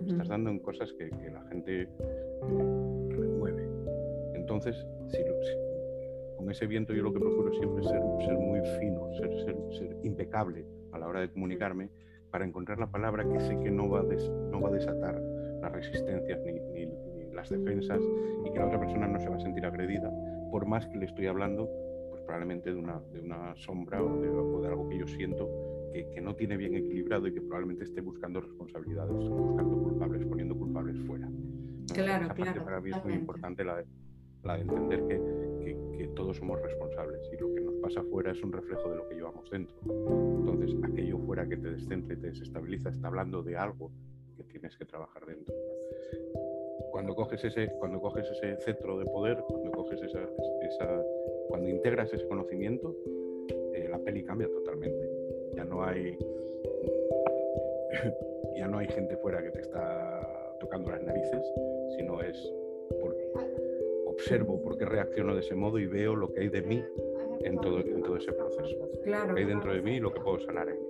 estás 0.09 0.29
dando 0.29 0.51
en 0.51 0.59
cosas 0.59 0.93
que, 0.93 1.09
la 1.09 1.43
gente 1.51 1.83
eh, 1.83 1.89
remueve. 3.11 3.69
Entonces, 4.35 4.77
si, 5.09 5.19
con 6.37 6.51
ese 6.51 6.67
viento 6.67 6.93
yo 6.93 7.03
lo 7.03 7.13
que 7.13 7.21
procuro 7.21 7.53
siempre 7.53 7.83
es 7.83 7.89
ser, 7.89 8.03
ser 8.27 8.37
muy 8.37 8.61
fino, 8.81 9.13
ser, 9.15 9.31
ser, 9.45 9.97
impecable 10.03 10.67
a 10.93 10.99
la 10.99 11.07
hora 11.07 11.21
de 11.21 11.31
comunicarme 11.31 11.91
para 12.31 12.45
encontrar 12.45 12.79
la 12.79 12.91
palabra 12.91 13.25
que 13.27 13.41
sé 13.41 13.59
que 13.61 13.71
no 13.71 13.89
va 13.89 14.01
a, 14.01 14.03
no 14.03 14.61
va 14.61 14.69
a 14.69 14.73
desatar 14.73 15.21
las 15.63 15.73
resistencias 15.73 16.41
ni, 16.43 16.53
ni, 16.53 16.89
las 17.33 17.51
defensas 17.51 18.01
y 18.45 18.51
que 18.51 18.59
la 18.59 18.67
otra 18.67 18.81
persona 18.81 19.07
no 19.07 19.21
se 19.21 19.29
va 19.29 19.37
a 19.37 19.41
sentir 19.41 19.65
agredida, 19.65 20.11
por 20.51 20.67
más 20.67 20.87
que 20.87 20.99
le 20.99 21.07
estoy 21.07 21.27
hablando 21.27 21.69
pues, 22.11 22.23
probablemente 22.23 22.73
de 22.73 22.79
una, 22.79 23.01
de 23.13 23.21
una 23.21 23.55
sombra 23.57 24.03
o 24.03 24.21
de, 24.21 24.69
algo 24.69 24.89
que 24.89 24.99
yo 24.99 25.07
siento 25.07 25.49
que, 25.93 26.09
que, 26.11 26.21
no 26.21 26.35
tiene 26.35 26.57
bien 26.57 26.75
equilibrado 26.75 27.27
y 27.27 27.33
que 27.33 27.41
probablemente 27.41 27.85
esté 27.85 28.01
buscando 28.01 28.41
responsabilidades, 28.41 29.13
buscando 29.13 29.83
culpables, 29.83 30.27
poniendo 30.27 30.57
culpables 30.57 30.99
fuera. 31.07 31.29
Claro, 31.95 32.27
Esa 32.27 32.35
claro. 32.35 32.65
Para 32.65 32.81
mí 32.81 32.91
es 32.91 33.05
muy 33.05 33.15
importante 33.15 33.65
la 33.65 33.77
de, 33.79 33.85
la 34.45 34.57
de 34.57 34.63
entender 34.63 35.07
que, 35.07 35.17
que, 35.65 35.99
que, 35.99 36.09
todos 36.09 36.37
somos 36.37 36.61
responsables 36.61 37.21
y 37.33 37.41
lo 37.41 37.55
que 37.55 37.61
nos 37.63 37.75
pasa 37.77 38.03
fuera 38.03 38.33
es 38.33 38.43
un 38.43 38.53
reflejo 38.53 38.91
de 38.91 38.97
lo 38.97 39.09
que 39.09 39.15
llevamos 39.15 39.51
dentro. 39.51 39.77
Entonces, 39.83 40.77
aquello 40.83 41.19
fuera 41.19 41.49
que 41.49 41.57
te 41.57 41.71
descentra 41.71 42.15
y 42.15 42.19
te 42.19 42.27
desestabiliza 42.29 42.91
está 42.91 43.09
hablando 43.09 43.43
de 43.43 43.57
algo 43.57 43.91
que 44.37 44.45
tienes 44.45 44.77
que 44.77 44.85
trabajar 44.85 45.25
dentro 45.27 45.55
cuando 46.91 47.15
coges 47.15 47.45
ese, 47.45 47.69
cuando 47.79 48.01
coges 48.01 48.31
ese 48.31 48.57
cetro 48.57 48.99
de 48.99 49.05
poder, 49.07 49.39
cuando 49.49 49.71
coges 49.73 50.03
esa, 50.03 50.21
esa 50.63 51.03
cuando 51.49 51.69
integras 51.69 52.13
ese 52.13 52.27
conocimiento, 52.27 52.97
eh, 53.75 53.89
la 53.89 53.99
peli 53.99 54.23
cambia 54.23 54.49
totalmente. 54.49 55.11
Ya 55.55 55.65
no 55.65 55.83
hay 55.85 56.17
ya 58.57 58.69
no 58.69 58.79
hay 58.79 58.89
gente 58.89 59.17
fuera 59.17 59.43
que 59.43 59.51
te 59.51 59.61
está 59.61 60.57
tocando 60.61 60.91
las 60.91 61.03
narices, 61.03 61.43
sino 61.97 62.21
es 62.23 62.37
porque 63.01 63.31
observo 64.07 64.61
por 64.63 64.77
qué 64.77 64.85
reacciono 64.85 65.35
de 65.35 65.41
ese 65.41 65.55
modo 65.55 65.79
y 65.79 65.87
veo 65.87 66.17
lo 66.17 66.33
que 66.33 66.41
hay 66.41 66.49
de 66.49 66.63
mí 66.63 66.83
en 67.41 67.59
todo, 67.61 67.81
en 67.81 68.03
todo 68.03 68.17
ese 68.17 68.33
proceso. 68.33 68.91
Claro, 69.05 69.29
lo 69.29 69.35
que 69.35 69.41
hay 69.41 69.47
dentro 69.47 69.73
de 69.73 69.83
mí 69.83 69.97
y 69.97 70.01
lo 70.01 70.13
que 70.13 70.21
puedo 70.21 70.41
sanar 70.41 70.69
en 70.69 70.75
mí. 70.81 70.87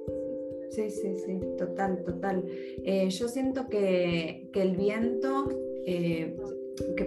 Sí, 0.70 0.90
sí, 0.90 1.18
sí, 1.18 1.40
total, 1.56 2.02
total. 2.04 2.44
Eh, 2.84 3.08
yo 3.08 3.28
siento 3.28 3.68
que, 3.68 4.50
que 4.52 4.62
el 4.62 4.76
viento 4.76 5.48
eh, 5.86 6.36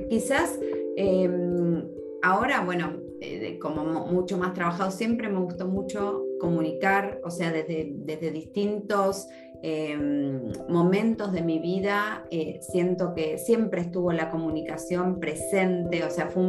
quizás 0.10 0.60
em, 0.95 1.84
ahora, 2.21 2.62
bueno, 2.62 2.97
eh, 3.21 3.60
como 3.60 3.84
mucho 4.07 4.38
más 4.38 4.53
trabajado, 4.53 4.91
siempre 4.91 5.29
me 5.29 5.39
gustó 5.39 5.67
mucho 5.67 6.23
comunicar, 6.39 7.21
o 7.23 7.29
sea, 7.29 7.51
desde, 7.51 7.91
desde 7.93 8.31
distintos 8.31 9.27
em, 9.62 10.51
momentos 10.67 11.31
de 11.31 11.43
mi 11.43 11.60
vida, 11.60 12.25
eh, 12.31 12.60
siento 12.62 13.13
que 13.13 13.38
siempre 13.38 13.81
estuvo 13.81 14.12
la 14.12 14.31
comunicación 14.31 15.19
presente, 15.19 16.03
o 16.03 16.10
sea, 16.10 16.27
fue, 16.27 16.43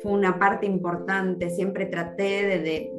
fue 0.00 0.12
una 0.12 0.38
parte 0.38 0.66
importante, 0.66 1.48
siempre 1.50 1.86
traté 1.86 2.58
de, 2.58 2.90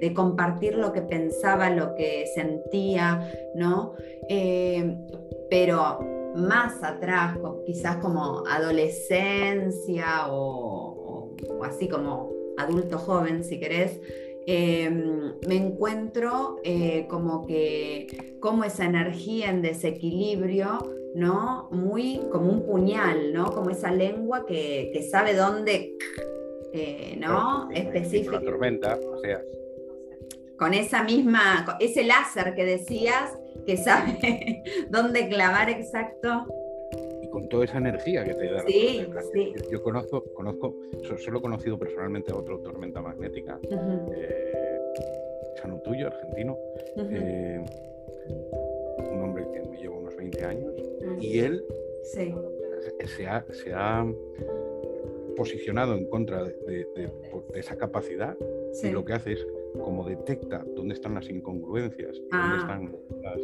de, 0.00 0.14
compartir 0.14 0.76
lo 0.76 0.92
que 0.92 1.02
pensaba, 1.02 1.70
lo 1.70 1.94
que 1.94 2.26
sentía, 2.34 3.28
¿no? 3.54 3.94
pero 5.50 6.13
más 6.34 6.82
atrás, 6.82 7.38
quizás 7.64 7.96
como 7.96 8.44
adolescencia 8.46 10.26
o, 10.28 11.34
así 11.62 11.88
como 11.88 12.32
adulto 12.56 12.98
joven, 12.98 13.44
si 13.44 13.58
querés, 13.58 14.00
em, 14.46 15.34
me 15.46 15.56
encuentro 15.56 16.56
eh, 16.64 17.06
como 17.08 17.46
que 17.46 18.36
como 18.40 18.64
esa 18.64 18.84
energía 18.84 19.50
en 19.50 19.62
desequilibrio, 19.62 20.78
¿no? 21.14 21.68
Muy 21.70 22.20
como 22.30 22.50
un 22.50 22.66
puñal, 22.66 23.32
¿no? 23.32 23.52
Como 23.52 23.70
esa 23.70 23.90
lengua 23.90 24.44
que, 24.46 25.06
sabe 25.10 25.34
dónde, 25.34 25.96
eh, 26.72 27.16
¿no? 27.18 27.70
Específico. 27.70 28.32
La 28.32 28.40
tormenta, 28.40 28.98
o 29.12 29.18
sea. 29.18 29.40
Con 30.58 30.74
esa 30.74 31.02
misma, 31.02 31.64
ese 31.80 32.04
láser 32.04 32.54
que 32.54 32.64
decías, 32.64 33.36
que 33.66 33.76
sabe 33.76 34.62
dónde 34.90 35.28
clavar 35.28 35.70
exacto. 35.70 36.46
Y 37.22 37.28
con 37.28 37.48
toda 37.48 37.64
esa 37.64 37.78
energía 37.78 38.24
que 38.24 38.34
te 38.34 38.52
da. 38.52 38.64
Sí, 38.66 39.06
sí. 39.32 39.52
Yo, 39.70 39.82
conozco, 39.82 40.24
conozco, 40.34 40.76
solo 41.18 41.38
he 41.38 41.42
conocido 41.42 41.78
personalmente 41.78 42.32
a 42.32 42.36
otro 42.36 42.60
tormenta 42.60 43.00
magnética, 43.00 43.58
eh, 43.70 44.78
sano 45.60 45.80
tuyo, 45.80 46.06
argentino, 46.06 46.56
eh, 46.96 47.64
un 48.98 49.20
hombre 49.22 49.46
que 49.52 49.68
me 49.68 49.76
lleva 49.78 49.96
unos 49.96 50.16
20 50.16 50.44
años, 50.44 50.74
y 51.20 51.38
él 51.40 51.64
sí. 52.04 52.34
se, 53.16 53.26
ha, 53.26 53.44
se 53.50 53.72
ha 53.74 54.06
posicionado 55.34 55.94
en 55.94 56.06
contra 56.06 56.44
de, 56.44 56.86
esa 57.54 57.76
capacidad 57.76 58.36
y 58.82 58.90
lo 58.90 59.04
que 59.04 59.12
hace 59.14 59.32
es 59.32 59.46
como 59.82 60.04
detecta 60.04 60.64
dónde 60.74 60.94
están 60.94 61.14
las 61.14 61.28
incongruencias, 61.28 62.20
dónde 62.30 62.56
ah. 62.56 62.58
están 62.60 62.96
las 63.22 63.40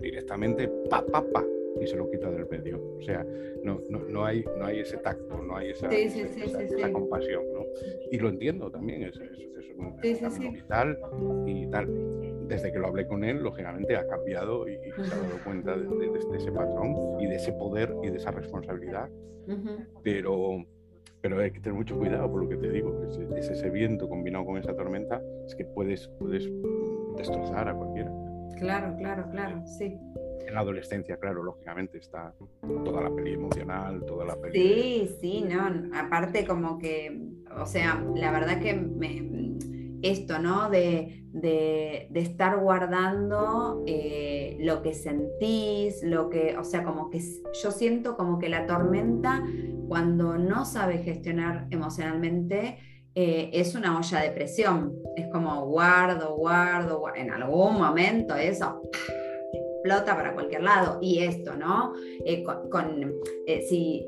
directamente 0.00 0.68
pa 0.90 1.04
pa 1.04 1.22
pa 1.32 1.44
y 1.80 1.86
se 1.86 1.96
lo 1.96 2.10
quita 2.10 2.30
del 2.30 2.46
medio. 2.48 2.80
O 2.98 3.02
sea, 3.02 3.26
no, 3.62 3.80
no, 3.88 4.00
no 4.00 4.24
hay, 4.24 4.44
no 4.56 4.66
hay 4.66 4.80
ese 4.80 4.96
tacto, 4.98 5.42
no 5.42 5.56
hay 5.56 5.70
esa, 5.70 5.88
esa, 5.88 6.92
compasión. 6.92 7.44
¿no? 7.52 7.64
Y 8.10 8.18
lo 8.18 8.28
entiendo 8.28 8.70
también, 8.70 9.02
es, 9.02 9.16
es, 9.16 9.74
un 9.76 10.52
vital 10.52 10.98
y 11.46 11.66
tal. 11.66 12.46
Desde 12.46 12.72
que 12.72 12.78
lo 12.78 12.88
hablé 12.88 13.06
con 13.06 13.24
él, 13.24 13.42
lógicamente 13.42 13.96
ha 13.96 14.06
cambiado 14.06 14.68
y, 14.68 14.76
se 14.76 15.14
ha 15.14 15.18
dado 15.18 15.38
cuenta 15.44 15.76
de, 15.76 16.36
ese 16.36 16.52
patrón 16.52 17.20
y 17.20 17.26
de 17.26 17.36
ese 17.36 17.52
poder 17.52 17.94
y 18.02 18.10
de 18.10 18.18
esa 18.18 18.30
responsabilidad. 18.30 19.08
Pero 20.02 20.64
pero 21.20 21.40
hay 21.40 21.50
que 21.50 21.60
tener 21.60 21.74
mucho 21.74 21.96
cuidado 21.96 22.30
por 22.30 22.42
lo 22.42 22.48
que 22.48 22.56
te 22.56 22.70
digo, 22.70 23.02
es, 23.36 23.48
ese 23.48 23.70
viento 23.70 24.08
combinado 24.08 24.44
con 24.44 24.58
esa 24.58 24.74
tormenta, 24.74 25.22
es 25.46 25.54
que 25.54 25.64
puedes, 25.64 26.08
puedes 26.18 26.50
destrozar 27.16 27.68
a 27.68 27.74
cualquiera. 27.74 28.12
Claro, 28.58 28.94
claro, 28.96 29.28
claro, 29.30 29.66
sí. 29.66 29.98
En 30.46 30.54
la 30.54 30.60
adolescencia, 30.60 31.16
claro, 31.16 31.42
lógicamente 31.42 31.98
está 31.98 32.34
toda 32.84 33.02
la 33.02 33.10
peli 33.14 33.32
emocional, 33.32 34.04
toda 34.06 34.26
la 34.26 34.36
peli... 34.36 34.52
Sí, 34.52 35.16
sí, 35.20 35.44
no, 35.48 35.90
aparte 35.96 36.46
como 36.46 36.78
que, 36.78 37.18
o 37.56 37.66
sea, 37.66 38.04
la 38.14 38.30
verdad 38.30 38.60
que 38.60 38.74
me, 38.74 39.56
esto, 40.04 40.38
¿no? 40.38 40.70
De, 40.70 41.24
de, 41.34 42.08
estar 42.14 42.60
guardando 42.60 43.82
eh, 43.86 44.56
lo 44.60 44.82
que 44.82 44.94
sentís, 44.94 46.02
lo 46.02 46.30
que, 46.30 46.56
o 46.56 46.64
sea, 46.64 46.84
como 46.84 47.10
que 47.10 47.20
yo 47.62 47.70
siento 47.70 48.16
como 48.16 48.38
que 48.38 48.48
la 48.48 48.66
tormenta 48.66 49.42
cuando 49.88 50.38
no 50.38 50.64
sabe 50.64 50.98
gestionar 50.98 51.66
emocionalmente, 51.70 52.78
eh, 53.16 53.50
es 53.52 53.74
una 53.74 53.98
olla 53.98 54.20
de 54.20 54.30
presión. 54.30 54.94
Es 55.16 55.26
como 55.32 55.66
guardo, 55.66 56.36
guardo, 56.36 57.00
guardo. 57.00 57.18
en 57.20 57.32
algún 57.32 57.78
momento 57.78 58.34
eso 58.36 58.80
explota 59.52 60.16
para 60.16 60.34
cualquier 60.34 60.62
lado. 60.62 60.98
Y 61.02 61.22
esto, 61.24 61.54
¿no? 61.54 61.94
Eh, 62.24 62.42
con, 62.70 63.12
si 63.68 64.06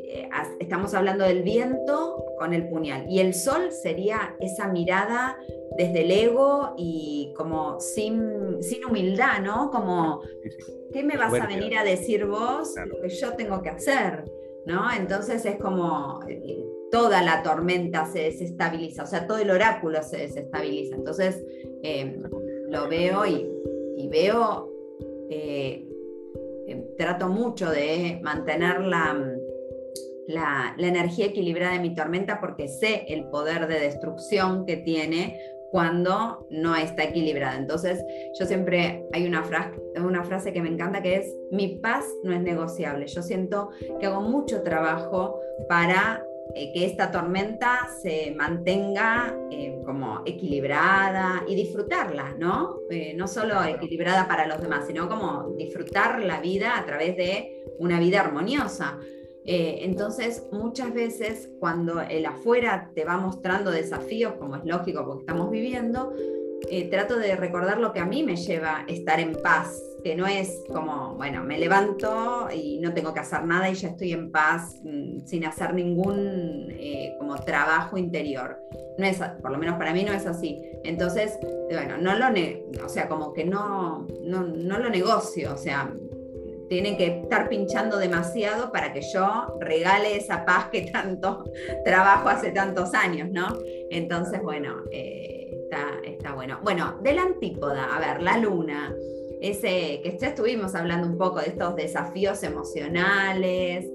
estamos 0.58 0.94
hablando 0.94 1.24
del 1.24 1.42
viento 1.42 2.24
con 2.38 2.54
el 2.54 2.68
puñal. 2.68 3.06
Y 3.08 3.18
el 3.18 3.34
sol 3.34 3.70
sería 3.70 4.36
esa 4.40 4.68
mirada 4.68 5.36
desde 5.76 6.02
el 6.02 6.10
ego 6.10 6.74
y 6.76 7.32
como 7.36 7.80
sin, 7.80 8.62
sin 8.62 8.84
humildad, 8.84 9.40
¿no? 9.42 9.70
Como, 9.70 10.22
¿qué 10.92 11.02
me 11.02 11.16
vas 11.16 11.34
a 11.34 11.46
venir 11.46 11.76
a 11.76 11.84
decir 11.84 12.26
vos 12.26 12.74
lo 12.86 13.00
que 13.00 13.08
yo 13.08 13.34
tengo 13.34 13.62
que 13.62 13.70
hacer? 13.70 14.24
¿no? 14.66 14.92
Entonces 14.92 15.46
es 15.46 15.56
como 15.56 16.20
eh, 16.28 16.66
toda 16.90 17.22
la 17.22 17.42
tormenta 17.42 18.04
se 18.04 18.24
desestabiliza, 18.24 19.04
o 19.04 19.06
sea, 19.06 19.26
todo 19.26 19.38
el 19.38 19.50
oráculo 19.50 20.02
se 20.02 20.18
desestabiliza. 20.18 20.96
Entonces 20.96 21.42
em, 21.82 22.22
lo 22.68 22.88
veo 22.88 23.24
y, 23.24 24.08
veo, 24.08 24.70
eh, 25.30 25.88
em, 26.66 26.84
trato 26.98 27.28
mucho 27.28 27.70
de 27.70 28.20
mantener 28.22 28.80
la, 28.80 29.14
la, 30.26 30.74
la, 30.76 30.88
energía 30.88 31.26
equilibrada 31.26 31.74
de 31.74 31.80
mi 31.80 31.94
tormenta 31.94 32.40
porque 32.40 32.68
sé 32.68 33.04
el 33.08 33.28
poder 33.28 33.68
de 33.68 33.78
destrucción 33.78 34.66
que 34.66 34.76
tiene 34.78 35.38
cuando 35.76 36.46
no 36.48 36.74
está 36.74 37.04
equilibrada. 37.04 37.54
Entonces, 37.58 38.02
yo 38.40 38.46
siempre 38.46 39.04
hay 39.12 39.26
una 39.26 39.44
frase, 39.44 39.78
una 40.02 40.24
frase 40.24 40.50
que 40.54 40.62
me 40.62 40.70
encanta 40.70 41.02
que 41.02 41.16
es, 41.16 41.36
mi 41.50 41.76
paz 41.76 42.06
no 42.24 42.32
es 42.32 42.40
negociable. 42.40 43.06
Yo 43.08 43.22
siento 43.22 43.68
que 44.00 44.06
hago 44.06 44.22
mucho 44.22 44.62
trabajo 44.62 45.38
para 45.68 46.24
eh, 46.54 46.72
que 46.72 46.86
esta 46.86 47.10
tormenta 47.10 47.90
se 48.00 48.34
mantenga 48.34 49.36
eh, 49.50 49.78
como 49.84 50.22
equilibrada 50.24 51.44
y 51.46 51.54
disfrutarla, 51.54 52.34
¿no? 52.38 52.78
Eh, 52.88 53.12
no 53.14 53.28
solo 53.28 53.62
equilibrada 53.62 54.26
para 54.26 54.46
los 54.46 54.62
demás, 54.62 54.86
sino 54.86 55.10
como 55.10 55.50
disfrutar 55.58 56.22
la 56.22 56.40
vida 56.40 56.78
a 56.78 56.86
través 56.86 57.18
de 57.18 57.64
una 57.78 58.00
vida 58.00 58.22
armoniosa. 58.22 58.98
Eh, 59.46 59.78
entonces, 59.82 60.44
muchas 60.50 60.92
veces 60.92 61.50
cuando 61.60 62.00
el 62.00 62.26
afuera 62.26 62.90
te 62.94 63.04
va 63.04 63.16
mostrando 63.16 63.70
desafíos, 63.70 64.34
como 64.34 64.56
es 64.56 64.64
lógico 64.64 65.04
porque 65.04 65.20
estamos 65.20 65.50
viviendo, 65.50 66.12
eh, 66.68 66.88
trato 66.90 67.16
de 67.16 67.36
recordar 67.36 67.78
lo 67.78 67.92
que 67.92 68.00
a 68.00 68.06
mí 68.06 68.24
me 68.24 68.34
lleva 68.34 68.84
estar 68.88 69.20
en 69.20 69.36
paz, 69.40 69.80
que 70.02 70.16
no 70.16 70.26
es 70.26 70.64
como, 70.72 71.14
bueno, 71.14 71.44
me 71.44 71.58
levanto 71.58 72.48
y 72.52 72.78
no 72.80 72.92
tengo 72.92 73.14
que 73.14 73.20
hacer 73.20 73.44
nada 73.44 73.70
y 73.70 73.74
ya 73.74 73.88
estoy 73.88 74.12
en 74.12 74.32
paz 74.32 74.80
mm, 74.82 75.26
sin 75.26 75.44
hacer 75.44 75.74
ningún 75.74 76.68
eh, 76.70 77.14
como 77.18 77.36
trabajo 77.36 77.96
interior. 77.98 78.58
No 78.98 79.06
es, 79.06 79.18
por 79.40 79.52
lo 79.52 79.58
menos 79.58 79.76
para 79.76 79.92
mí 79.92 80.02
no 80.02 80.12
es 80.12 80.26
así. 80.26 80.60
Entonces, 80.82 81.38
bueno, 81.70 81.98
no 81.98 82.16
lo, 82.16 82.26
o 82.84 82.88
sea, 82.88 83.08
como 83.08 83.32
que 83.32 83.44
no, 83.44 84.06
no, 84.24 84.42
no 84.42 84.78
lo 84.78 84.90
negocio, 84.90 85.52
o 85.54 85.58
sea, 85.58 85.92
tienen 86.68 86.96
que 86.96 87.20
estar 87.22 87.48
pinchando 87.48 87.98
demasiado 87.98 88.72
para 88.72 88.92
que 88.92 89.00
yo 89.02 89.56
regale 89.60 90.16
esa 90.16 90.44
paz 90.44 90.68
que 90.70 90.82
tanto 90.82 91.44
trabajo 91.84 92.28
hace 92.28 92.50
tantos 92.50 92.94
años, 92.94 93.28
¿no? 93.30 93.46
Entonces, 93.90 94.42
bueno, 94.42 94.82
eh, 94.90 95.50
está, 95.64 95.88
está 96.04 96.34
bueno. 96.34 96.60
Bueno, 96.62 96.98
de 97.02 97.12
la 97.12 97.22
antípoda, 97.22 97.94
a 97.94 98.00
ver, 98.00 98.22
la 98.22 98.38
luna, 98.38 98.94
ese 99.40 100.00
que 100.02 100.16
ya 100.20 100.28
estuvimos 100.28 100.74
hablando 100.74 101.06
un 101.06 101.18
poco 101.18 101.40
de 101.40 101.48
estos 101.48 101.76
desafíos 101.76 102.42
emocionales, 102.42 103.86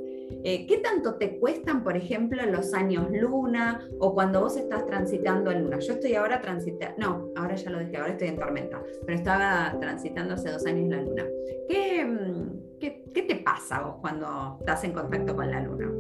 eh, 0.44 0.65
¿Qué 0.67 0.78
tanto 0.80 1.15
te 1.15 1.39
cuestan, 1.39 1.84
por 1.84 1.96
ejemplo, 1.96 2.44
los 2.46 2.74
años 2.74 3.08
luna 3.12 3.88
o 4.00 4.13
cuando 4.13 4.41
vos 4.41 4.58
estás 4.58 4.86
transitando 4.86 5.52
en 5.52 5.63
luna? 5.63 5.80
Yo 5.80 5.94
estoy 5.94 6.15
ahora 6.15 6.41
transitando, 6.41 6.96
no, 6.98 7.32
ahora 7.36 7.56
ya 7.56 7.70
lo 7.70 7.80
dije, 7.80 7.98
ahora 7.98 8.12
estoy 8.12 8.30
en 8.30 8.38
tormenta, 8.38 8.82
pero 9.06 9.17
estaba 9.17 9.78
transitando 9.80 10.34
hace 10.34 10.52
dos 10.52 10.65
años 10.65 10.89
la 10.89 11.02
luna. 11.02 11.26
¿Qué, 11.67 12.06
mm, 12.06 12.80
qué, 12.80 13.22
te 13.28 13.36
pasa 13.38 13.82
vos 13.82 13.98
cuando 14.02 14.58
estás 14.60 14.84
en 14.84 14.94
contacto 14.94 15.36
con 15.36 15.50
la 15.50 15.62
luna? 15.62 15.91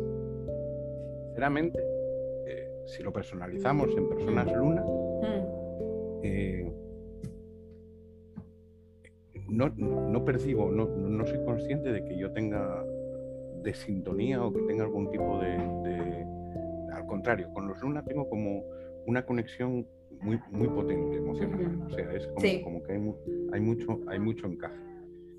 Sinceramente, 1.25 1.79
eh, 2.47 2.69
si 2.87 3.03
lo 3.03 3.13
personalizamos 3.13 3.95
en 3.95 4.09
personas 4.09 4.51
luna, 4.51 4.81
mm. 4.81 6.21
eh, 6.23 6.73
no, 9.49 9.69
no, 9.75 10.25
percibo, 10.25 10.71
no, 10.71 10.87
no 10.87 11.25
soy 11.25 11.43
consciente 11.43 11.91
de 11.91 12.03
que 12.05 12.17
yo 12.17 12.31
tenga 12.31 12.83
de 13.63 13.73
sintonía 13.73 14.43
o 14.43 14.53
que 14.53 14.61
tenga 14.61 14.83
algún 14.83 15.09
tipo 15.11 15.39
de, 15.39 16.25
Al 16.93 17.05
contrario, 17.05 17.51
con 17.53 17.67
los 17.67 17.81
Luna 17.81 18.03
tengo 18.03 18.29
como 18.29 18.63
una 19.05 19.25
conexión 19.25 19.87
muy, 20.21 20.39
muy 20.51 20.67
potente 20.67 21.17
emocional. 21.17 21.81
O 21.85 21.89
sea, 21.89 22.11
es 22.13 22.27
como, 22.63 22.83
que 22.83 22.93
hay, 23.53 23.59
mucho, 23.59 23.99
hay 24.07 24.19
mucho 24.19 24.47
encaje. 24.47 24.79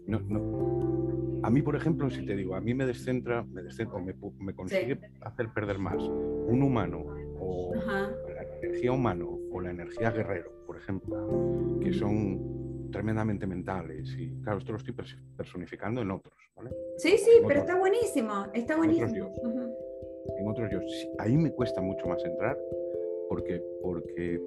No, 0.07 0.21
no. 0.21 1.41
A 1.45 1.51
mí, 1.51 1.63
por 1.63 1.75
ejemplo, 1.75 2.09
si 2.11 2.25
te 2.25 2.37
digo, 2.37 2.55
a 2.55 2.61
mí 2.61 2.75
me 2.75 2.87
descentra, 2.87 3.45
me, 3.45 3.63
descentra, 3.63 3.99
me, 3.99 4.15
me 4.39 4.55
consigue 4.55 4.99
hacer 5.21 5.49
perder 5.53 5.79
más 5.79 6.03
un 6.03 6.63
humano 6.63 7.05
o 7.39 7.75
la 7.75 8.43
energía 8.63 8.93
humano 8.93 9.39
o 9.51 9.61
la 9.61 9.71
energía 9.71 10.11
guerrero, 10.11 10.53
por 10.67 10.77
ejemplo, 10.77 11.79
que 11.81 11.93
son 11.93 12.72
tremendamente 12.93 13.47
mentales 13.47 14.15
y 14.17 14.41
claro, 14.43 14.59
esto 14.59 14.73
lo 14.73 14.79
estoy 14.79 14.95
personificando 15.37 16.03
en 16.03 16.11
otros, 16.13 16.35
¿vale? 16.55 16.71
Sí, 16.97 17.17
sí, 17.19 17.31
pero 17.47 17.61
está 17.61 17.77
buenísimo, 17.77 18.47
está 18.55 18.77
buenísimo. 18.77 19.09
En 19.09 19.23
otros, 19.23 19.45
yo. 19.45 20.37
en 20.39 20.49
otros 20.49 20.71
yo. 20.71 20.81
Ahí 21.19 21.37
me 21.37 21.51
cuesta 21.51 21.81
mucho 21.81 22.07
más 22.07 22.25
entrar 22.25 22.57
porque, 23.29 23.61
porque 23.83 24.41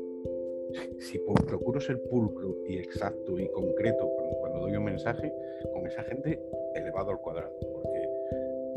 si 1.00 1.20
procuro 1.48 1.80
ser 1.80 2.02
pulcro 2.10 2.56
y 2.68 2.78
exacto 2.78 3.38
y 3.40 3.48
concreto 3.50 4.10
cuando, 4.40 4.60
doy 4.60 4.76
un 4.76 4.86
mensaje, 4.86 5.32
con 5.74 5.86
esa 5.86 6.04
gente 6.04 6.40
elevado 6.76 7.12
al 7.12 7.20
cuadrado, 7.20 7.54
porque, 7.60 8.10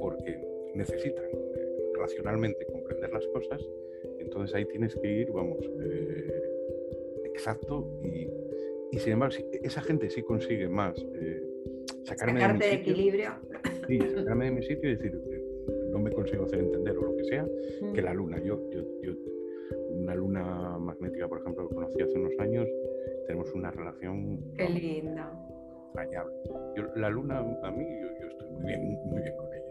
porque 0.00 0.72
necesitan 0.74 1.24
eh, 1.24 1.92
racionalmente 1.98 2.66
comprender 2.66 3.12
las 3.12 3.26
cosas, 3.28 3.62
entonces 4.18 4.54
ahí 4.54 4.64
tienes 4.66 4.94
que 4.96 5.08
ir, 5.08 5.30
vamos, 5.32 5.58
eh, 5.80 6.42
exacto 7.24 7.86
y 8.02 8.28
y 8.90 8.98
sin 8.98 9.14
embargo, 9.14 9.36
esa 9.62 9.82
gente 9.82 10.08
sí 10.10 10.22
consigue 10.22 10.68
más 10.68 10.98
eh, 11.20 11.42
sacarme 12.04 12.40
de, 12.40 12.54
mi 12.54 12.64
equilibrio. 12.64 13.32
Sí, 13.86 13.98
sacarme 14.16 14.46
de 14.46 14.50
mi 14.52 14.62
sitio 14.62 14.90
y 14.90 14.96
decir, 14.96 15.12
eh, 15.30 15.42
no 15.90 15.98
me 15.98 16.10
consigo 16.10 16.44
hacer 16.44 16.60
entender 16.60 16.96
o 16.96 17.02
lo 17.02 17.16
que 17.16 17.24
sea, 17.24 17.46
que 17.94 18.02
la 18.02 18.14
luna. 18.14 18.38
Yo, 18.38 18.70
yo, 18.70 18.82
yo, 19.02 19.12
una 19.90 20.14
luna 20.14 20.78
magnética, 20.78 21.28
por 21.28 21.40
ejemplo, 21.40 21.68
que 21.68 21.74
conocí 21.74 22.02
hace 22.02 22.18
unos 22.18 22.32
años, 22.38 22.66
tenemos 23.26 23.52
una 23.52 23.70
relación. 23.70 24.40
Qué 24.54 24.68
lindo. 24.68 25.22
Extrañable. 25.86 26.34
la 26.96 27.10
luna, 27.10 27.38
a 27.40 27.70
mí, 27.70 27.86
yo, 28.00 28.26
estoy 28.26 28.48
muy 28.50 28.64
bien, 28.64 28.98
muy 29.06 29.22
bien 29.22 29.36
con 29.36 29.46
ella. 29.52 29.68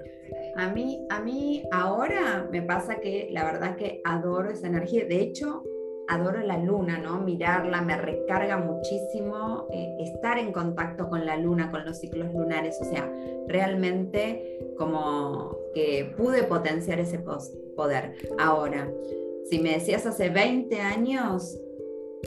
A 0.58 0.74
mí, 0.74 1.08
a 1.10 1.22
mí 1.22 1.64
ahora 1.72 2.48
me 2.52 2.62
pasa 2.62 3.00
que 3.00 3.30
la 3.32 3.46
verdad 3.46 3.76
que 3.78 4.02
adoro 4.04 4.50
esa 4.50 4.68
energía. 4.68 5.06
De 5.06 5.22
hecho, 5.22 5.64
adoro 6.08 6.42
la 6.42 6.58
luna, 6.58 6.98
¿no? 6.98 7.20
Mirarla 7.20 7.82
me 7.82 7.98
recarga 7.98 8.58
muchísimo, 8.58 9.68
eh, 9.72 9.98
estar 10.00 10.38
en 10.38 10.52
contacto 10.52 11.10
con 11.10 11.26
la 11.26 11.38
luna, 11.38 11.72
con 11.72 11.86
los 11.86 12.00
ciclos 12.00 12.34
lunares, 12.34 12.78
o 12.82 12.86
sea, 12.86 13.12
realmente 13.48 14.74
como 14.78 15.58
que 15.74 16.14
pude 16.18 16.44
potenciar 16.44 17.00
ese 17.00 17.20
poder. 17.76 18.16
Ahora, 18.40 18.90
si 19.50 19.60
me 19.60 19.72
decías 19.72 20.06
hace 20.06 20.30
20 20.30 20.80
años, 20.80 21.60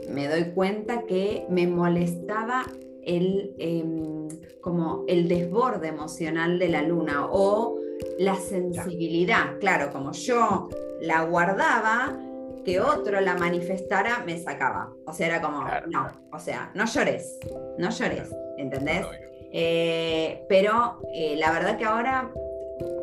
me 0.08 0.28
doy 0.28 0.52
cuenta 0.52 1.02
que 1.02 1.46
me 1.48 1.66
molestaba 1.66 2.64
el, 3.02 3.54
em, 3.58 4.28
como 4.60 5.04
el 5.08 5.28
desborde 5.28 5.88
emocional 5.88 6.58
de 6.58 6.68
la 6.68 6.82
luna 6.82 7.28
o 7.30 7.78
la 8.18 8.36
sensibilidad. 8.36 9.58
Claro, 9.58 9.90
como 9.92 10.12
yo 10.12 10.68
la 11.00 11.24
guardaba, 11.24 12.18
que 12.64 12.80
otro 12.80 13.20
la 13.20 13.34
manifestara 13.36 14.22
me 14.24 14.38
sacaba. 14.38 14.92
O 15.06 15.12
sea, 15.12 15.26
era 15.26 15.40
como, 15.40 15.64
no, 15.88 16.08
o 16.32 16.38
sea, 16.38 16.70
no 16.74 16.84
llores, 16.86 17.38
no 17.78 17.90
llores, 17.90 18.30
¿entendés? 18.56 19.06
Eh, 19.52 20.44
pero 20.48 21.00
eh, 21.12 21.36
la 21.36 21.50
verdad 21.50 21.76
que 21.76 21.84
ahora 21.84 22.30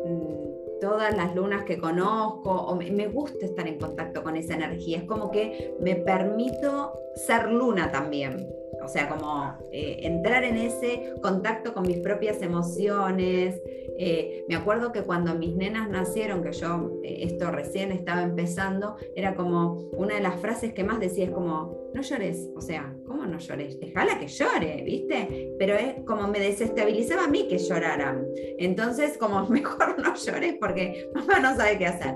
mm, 0.06 0.80
todas 0.80 1.14
las 1.16 1.34
lunas 1.34 1.64
que 1.64 1.78
conozco, 1.78 2.50
o 2.50 2.74
me, 2.76 3.06
gusta 3.08 3.44
estar 3.44 3.66
en 3.66 3.78
contacto 3.78 4.22
con 4.22 4.36
esa 4.36 4.54
energía, 4.54 4.98
es 4.98 5.04
como 5.04 5.30
que 5.30 5.74
me 5.80 5.96
permito 5.96 6.98
ser 7.14 7.50
luna 7.50 7.90
también. 7.90 8.48
O 8.88 8.90
sea, 8.90 9.06
como 9.06 9.52
eh, 9.70 9.98
entrar 10.04 10.44
en 10.44 10.56
ese 10.56 11.12
contacto 11.20 11.74
con 11.74 11.86
mis 11.86 11.98
propias 11.98 12.40
emociones. 12.40 13.60
Eh, 13.98 14.46
me 14.48 14.54
acuerdo 14.54 14.92
que 14.92 15.02
cuando 15.02 15.34
mis 15.34 15.54
nenas 15.54 15.90
nacieron, 15.90 16.42
que 16.42 16.52
yo 16.52 16.98
eh, 17.04 17.18
esto 17.24 17.50
recién 17.50 17.92
estaba 17.92 18.22
empezando, 18.22 18.96
era 19.14 19.34
como 19.34 19.74
una 19.92 20.14
de 20.14 20.22
las 20.22 20.40
frases 20.40 20.72
que 20.72 20.84
más 20.84 21.00
decía 21.00 21.26
es 21.26 21.32
como, 21.32 21.90
no 21.92 22.00
llores, 22.00 22.48
o 22.56 22.62
sea, 22.62 22.94
¿cómo 23.06 23.26
no 23.26 23.38
llores? 23.38 23.78
Déjala 23.78 24.18
que 24.18 24.28
llore, 24.28 24.82
¿viste? 24.86 25.52
Pero 25.58 25.74
es 25.74 25.96
como 26.06 26.26
me 26.26 26.40
desestabilizaba 26.40 27.24
a 27.24 27.28
mí 27.28 27.46
que 27.46 27.58
lloraran. 27.58 28.24
Entonces, 28.56 29.18
como 29.18 29.46
mejor 29.50 29.98
no 29.98 30.14
llores 30.14 30.56
porque 30.58 31.10
mamá 31.14 31.40
no 31.40 31.54
sabe 31.54 31.76
qué 31.76 31.86
hacer. 31.88 32.14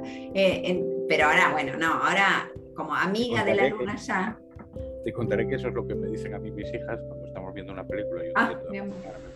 pero 1.06 1.26
ahora, 1.26 1.52
bueno, 1.52 1.76
no, 1.76 1.92
ahora 1.92 2.50
como 2.74 2.94
amiga 2.94 3.44
de 3.44 3.56
la 3.56 3.68
luna 3.68 3.96
ya 3.96 4.41
te 5.04 5.12
contaré 5.12 5.46
que 5.48 5.56
eso 5.56 5.68
es 5.68 5.74
lo 5.74 5.86
que 5.86 5.94
me 5.94 6.08
dicen 6.08 6.34
a 6.34 6.38
mí 6.38 6.50
mis 6.50 6.72
hijas 6.72 7.00
cuando 7.06 7.26
estamos 7.26 7.54
viendo 7.54 7.72
una 7.72 7.86
película. 7.86 8.24
Yo 8.24 8.32
ah, 8.36 8.60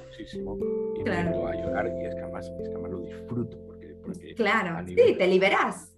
muchísimo 0.08 0.58
y 0.98 1.02
claro. 1.04 1.46
a 1.46 1.54
llorar 1.54 1.86
y 1.88 2.04
es 2.06 2.14
que, 2.14 2.20
además, 2.20 2.46
es 2.60 2.68
que 2.68 2.74
además 2.74 2.90
lo 2.92 3.00
disfruto. 3.00 3.58
Porque, 3.66 3.94
porque 4.02 4.34
claro, 4.34 4.86
sí, 4.86 4.94
te 4.94 5.26
liberas. 5.26 5.92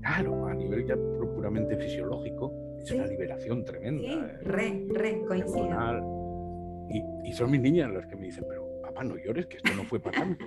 Claro, 0.00 0.46
a 0.46 0.54
nivel 0.54 0.84
ya 0.86 0.96
puramente 0.96 1.76
fisiológico, 1.76 2.52
es 2.82 2.90
una 2.90 3.06
liberación 3.06 3.64
tremenda. 3.64 4.02
Sí, 4.02 4.12
eh, 4.12 4.38
re, 4.42 4.86
re, 4.88 5.22
coincido. 5.26 6.88
Y, 6.90 7.28
y, 7.28 7.32
son 7.32 7.50
mis 7.50 7.60
niñas 7.60 7.90
las 7.92 8.06
que 8.06 8.16
me 8.16 8.26
dicen, 8.26 8.44
pero 8.48 8.66
papá, 8.82 9.04
no 9.04 9.16
llores, 9.16 9.46
que 9.46 9.58
esto 9.58 9.72
no 9.76 9.84
fue 9.84 10.00
para 10.00 10.18
tanto. 10.18 10.44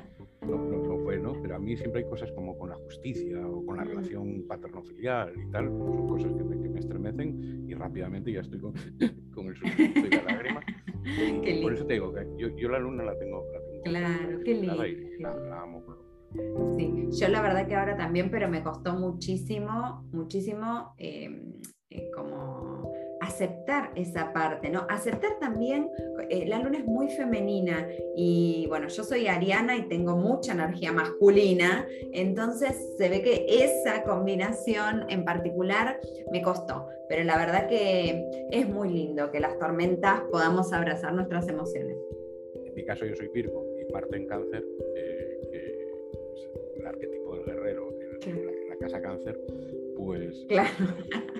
No, 0.47 0.57
no, 0.57 0.97
fue, 0.99 1.17
¿no? 1.19 1.33
Pero 1.41 1.55
a 1.55 1.59
mí 1.59 1.75
siempre 1.75 2.03
hay 2.03 2.09
cosas 2.09 2.31
como 2.31 2.57
con 2.57 2.69
la 2.69 2.75
justicia 2.75 3.45
o 3.47 3.65
con 3.65 3.77
la 3.77 3.83
relación 3.83 4.45
paterno-filial 4.47 5.33
y 5.35 5.51
tal, 5.51 5.65
son 5.65 6.07
cosas 6.07 6.31
que 6.33 6.43
me, 6.43 6.61
que 6.61 6.69
me 6.69 6.79
estremecen 6.79 7.65
y 7.67 7.73
rápidamente 7.73 8.31
ya 8.31 8.41
estoy 8.41 8.59
con, 8.59 8.73
con 9.33 9.47
el 9.47 9.55
sufrimiento 9.55 10.07
y 10.07 10.09
la 10.09 10.23
lágrima. 10.23 10.61
por 11.61 11.73
eso 11.73 11.85
te 11.85 11.93
digo 11.93 12.13
que 12.13 12.27
yo, 12.37 12.49
yo, 12.57 12.69
la 12.69 12.79
luna 12.79 13.03
la 13.03 13.17
tengo, 13.17 13.45
la 13.53 13.59
tengo 13.59 13.83
Claro, 13.83 14.39
qué 14.43 14.53
lindo. 14.53 14.83
La, 15.19 15.61
amo. 15.61 15.83
Sí, 16.75 17.07
yo 17.11 17.27
la 17.29 17.41
verdad 17.41 17.67
que 17.67 17.75
ahora 17.75 17.95
también, 17.95 18.29
pero 18.29 18.49
me 18.49 18.61
costó 18.61 18.93
muchísimo, 18.93 20.05
muchísimo 20.11 20.93
eh, 20.97 21.29
eh, 21.89 22.11
como 22.13 22.74
aceptar 23.25 23.91
esa 23.95 24.31
parte, 24.33 24.69
¿no? 24.69 24.85
Aceptar 24.89 25.39
también, 25.39 25.89
eh, 26.29 26.45
la 26.47 26.59
luna 26.59 26.77
es 26.77 26.85
muy 26.85 27.09
femenina 27.09 27.87
y 28.15 28.65
bueno, 28.69 28.87
yo 28.87 29.03
soy 29.03 29.27
ariana 29.27 29.75
y 29.75 29.87
tengo 29.87 30.15
mucha 30.15 30.53
energía 30.53 30.91
masculina, 30.91 31.87
entonces 32.13 32.93
se 32.97 33.09
ve 33.09 33.21
que 33.21 33.45
esa 33.49 34.03
combinación 34.03 35.09
en 35.09 35.25
particular 35.25 35.99
me 36.31 36.41
costó, 36.41 36.87
pero 37.09 37.23
la 37.23 37.37
verdad 37.37 37.67
que 37.67 38.47
es 38.51 38.67
muy 38.67 38.89
lindo 38.89 39.31
que 39.31 39.39
las 39.39 39.57
tormentas 39.57 40.21
podamos 40.31 40.71
abrazar 40.71 41.13
nuestras 41.13 41.47
emociones. 41.47 41.97
En 42.63 42.73
mi 42.75 42.85
caso 42.85 43.05
yo 43.05 43.15
soy 43.15 43.29
Virgo 43.29 43.65
y 43.79 43.91
Marte 43.91 44.17
en 44.17 44.27
cáncer, 44.27 44.63
eh, 44.95 45.39
que 45.51 45.57
es 45.57 46.49
el 46.77 46.85
arquetipo 46.85 47.35
del 47.37 47.45
guerrero 47.45 47.89
en, 48.25 48.45
la, 48.45 48.75
casa 48.77 49.01
cáncer, 49.01 49.39
pues 49.97 50.45
claro. 50.47 50.69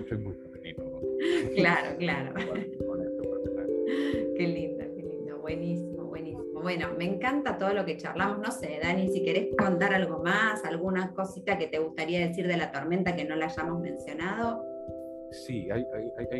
soy 0.08 0.18
muy. 0.18 0.45
Claro, 1.54 1.96
claro. 1.98 2.34
Qué 4.36 4.46
lindo, 4.46 4.84
qué 4.94 5.02
lindo. 5.02 5.38
Buenísimo, 5.38 6.04
buenísimo. 6.04 6.60
Bueno, 6.60 6.88
me 6.98 7.04
encanta 7.04 7.56
todo 7.58 7.72
lo 7.72 7.84
que 7.84 7.96
charlamos. 7.96 8.38
No 8.38 8.50
sé, 8.50 8.78
Dani, 8.82 9.08
si 9.08 9.22
querés 9.22 9.48
contar 9.56 9.94
algo 9.94 10.18
más, 10.18 10.64
alguna 10.64 11.14
cosita 11.14 11.58
que 11.58 11.68
te 11.68 11.78
gustaría 11.78 12.26
decir 12.26 12.46
de 12.46 12.56
la 12.56 12.72
tormenta 12.72 13.16
que 13.16 13.24
no 13.24 13.36
la 13.36 13.46
hayamos 13.46 13.80
mencionado. 13.80 14.64
Sí, 15.30 15.68
hay, 15.70 15.84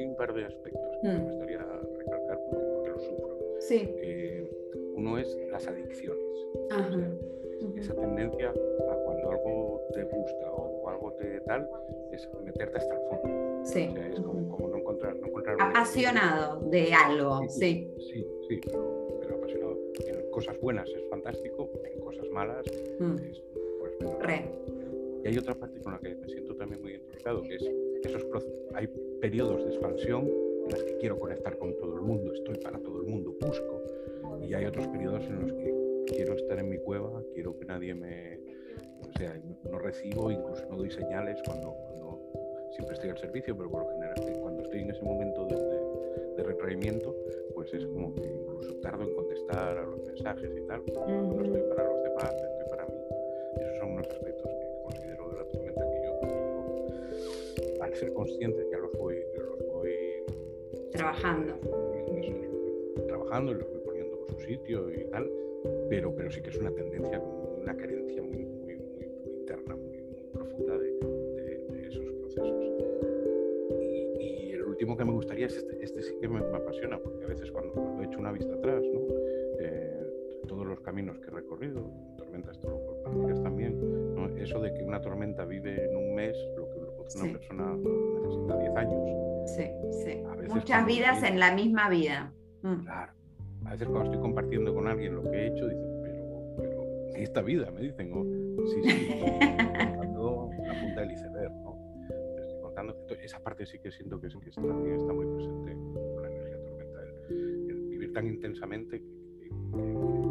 un 0.04 0.16
par 0.16 0.32
de 0.32 0.46
aspectos 0.46 0.98
que 1.02 1.08
me 1.08 1.18
mm. 1.18 1.22
gustaría 1.24 1.58
recalcar 1.58 2.38
porque, 2.50 2.90
lo 2.90 2.98
sufro. 2.98 3.38
Sí. 3.60 3.88
Eh, 4.02 4.50
Uno 4.94 5.18
es 5.18 5.36
las 5.50 5.66
adicciones. 5.66 6.22
esa 7.76 7.94
tendencia 7.94 8.50
a 8.50 8.94
cuando 9.04 9.30
algo 9.30 9.80
te 9.92 10.04
gusta 10.04 10.52
o 10.52 10.75
algo 10.90 11.12
te 11.14 11.40
tal, 11.40 11.68
es 12.12 12.28
meterte 12.44 12.78
hasta 12.78 12.94
el 12.94 13.00
fondo. 13.08 13.64
Sí. 13.64 13.88
es 14.10 14.20
como, 14.20 14.68
no 14.68 14.76
encontrar, 14.76 15.16
no 15.16 15.26
encontrar 15.26 15.56
Apasionado 15.60 16.60
de 16.70 16.92
algo, 16.92 17.48
sí. 17.48 17.92
Sí, 17.98 18.26
sí, 18.48 18.60
pero, 19.20 19.36
apasionado. 19.36 19.78
En 20.06 20.30
cosas 20.30 20.58
buenas 20.60 20.88
es 20.88 21.08
fantástico, 21.08 21.70
en 21.84 22.00
cosas 22.00 22.28
malas 22.30 22.64
mm. 23.00 23.16
es 23.30 23.42
pues 23.78 24.18
Re. 24.20 24.44
Y 25.24 25.28
hay 25.28 25.38
otra 25.38 25.54
parte 25.54 25.80
con 25.80 25.92
la 25.92 25.98
que 25.98 26.14
me 26.14 26.28
siento 26.28 26.54
también 26.54 26.80
muy 26.82 26.92
identificado, 26.92 27.42
que 27.42 27.56
es 27.56 27.62
esos 28.04 28.24
hay 28.74 28.86
periodos 29.20 29.64
de 29.64 29.70
expansión 29.70 30.28
en 30.28 30.70
los 30.70 30.82
que 30.84 30.96
quiero 30.98 31.18
conectar 31.18 31.58
con 31.58 31.76
todo 31.78 31.96
el 31.96 32.02
mundo, 32.02 32.32
estoy 32.32 32.56
para 32.58 32.78
todo 32.78 33.00
el 33.00 33.06
mundo, 33.06 33.34
busco, 33.40 33.82
y 34.42 34.54
hay 34.54 34.64
otros 34.66 34.86
periodos 34.88 35.24
en 35.24 35.40
los 35.40 35.52
que 35.52 36.14
quiero 36.14 36.34
estar 36.34 36.58
en 36.58 36.68
mi 36.68 36.78
cueva, 36.78 37.22
quiero 37.34 37.58
que 37.58 37.64
nadie 37.64 37.94
me, 37.94 38.38
o 39.16 39.18
sea, 39.18 39.34
no 39.70 39.78
recibo, 39.78 40.30
incluso 40.30 40.62
no 40.68 40.76
doy 40.76 40.90
señales 40.90 41.40
cuando, 41.46 41.72
cuando 41.72 42.20
siempre 42.72 42.94
estoy 42.94 43.08
al 43.08 43.18
servicio, 43.18 43.56
pero 43.56 43.70
por 43.70 43.84
lo 43.84 43.90
general 43.92 44.14
eh, 44.28 44.38
cuando 44.42 44.62
estoy 44.62 44.82
en 44.82 44.90
ese 44.90 45.02
momento 45.02 45.46
de, 45.46 46.36
de, 46.36 46.42
retraimiento, 46.42 47.16
pues 47.54 47.72
es 47.72 47.86
como 47.86 48.14
que 48.14 48.26
incluso 48.26 48.74
tardo 48.82 49.04
en 49.04 49.14
contestar 49.14 49.78
a 49.78 49.86
los 49.86 50.02
mensajes 50.04 50.50
y 50.54 50.66
tal, 50.66 50.82
no 50.84 51.42
estoy 51.42 51.62
para 51.62 51.84
los 51.84 52.02
demás, 52.02 52.34
estoy 52.34 52.68
para 52.68 52.84
mí. 52.84 52.98
Esos 53.58 53.78
son 53.78 53.92
unos 53.92 54.06
aspectos 54.06 54.50
que 54.50 54.82
considero 54.84 55.30
de 55.30 55.36
la 55.36 55.44
tormenta 55.46 55.90
que 55.90 56.02
yo, 56.04 57.82
al 57.82 57.94
ser 57.94 58.12
consciente, 58.12 58.66
ya 58.70 58.78
los 58.78 58.92
voy, 58.98 59.16
los 59.34 59.66
voy 59.72 59.90
trabajando. 60.92 61.54
trabajando 63.06 63.52
y 63.52 63.54
los 63.54 63.70
voy 63.70 63.80
poniendo 63.80 64.18
por 64.18 64.30
su 64.32 64.40
sitio 64.40 64.92
y 64.92 65.04
tal, 65.06 65.30
pero, 65.88 66.14
pero 66.14 66.30
sí 66.30 66.42
que 66.42 66.50
es 66.50 66.56
una 66.58 66.70
tendencia, 66.70 67.18
una 67.18 67.74
carencia 67.74 68.20
muy, 68.20 68.44
último 74.76 74.94
que 74.94 75.04
me 75.06 75.12
gustaría 75.12 75.46
es 75.46 75.56
este, 75.56 75.82
este 75.82 76.02
sí 76.02 76.14
que 76.20 76.28
me, 76.28 76.40
apasiona, 76.40 76.98
porque 76.98 77.24
a 77.24 77.28
veces 77.28 77.50
cuando, 77.50 77.72
cuando, 77.72 78.02
he 78.02 78.06
hecho 78.06 78.18
una 78.18 78.30
vista 78.30 78.52
atrás, 78.52 78.82
¿no? 78.92 79.00
Eh, 79.58 80.06
todos 80.46 80.66
los 80.66 80.80
caminos 80.80 81.18
que 81.18 81.28
he 81.28 81.30
recorrido, 81.30 81.90
tormentas 82.18 82.58
por 82.58 82.76
también, 83.42 83.74
eso 84.36 84.60
de 84.60 84.74
que 84.74 84.82
una 84.82 85.00
tormenta 85.00 85.46
vive 85.46 85.82
en 85.82 85.96
un 85.96 86.14
mes, 86.14 86.36
lo 86.58 86.68
que 86.68 86.76
una 86.78 87.32
persona 87.32 87.74
necesita 88.22 88.58
10 88.58 88.76
años. 88.76 89.50
Sí, 89.56 89.64
sí. 90.04 90.22
Muchas 90.52 90.86
vidas 90.86 91.22
en 91.22 91.40
la 91.40 91.54
misma 91.54 91.88
vida. 91.88 92.34
Mm. 92.60 92.82
Claro. 92.82 93.12
A 93.64 93.70
veces 93.70 93.88
cuando 93.88 94.10
estoy 94.10 94.20
compartiendo 94.20 94.74
con 94.74 94.88
alguien 94.88 95.14
lo 95.14 95.22
que 95.22 95.36
he 95.38 95.46
hecho, 95.46 95.66
dicen, 95.66 97.14
esta 97.16 97.40
vida, 97.40 97.70
me 97.70 97.80
dicen, 97.80 98.12
o 98.12 98.66
sí, 98.66 98.82
sí, 98.82 99.20
la 99.30 100.80
punta 100.80 101.00
del 101.00 101.12
iceberg, 101.12 101.52
¿no? 101.62 101.75
Esa 103.22 103.42
parte 103.42 103.66
sí 103.66 103.78
que 103.78 103.90
siento 103.90 104.20
que, 104.20 104.28
que 104.28 104.50
también 104.50 104.96
está 104.96 105.12
muy 105.12 105.26
presente 105.26 105.72
con 106.14 106.22
la 106.22 106.30
energía 106.30 106.62
tormenta, 106.62 107.00
el, 107.30 107.88
vivir 107.88 108.12
tan 108.12 108.26
intensamente 108.26 109.00
que, 109.00 109.48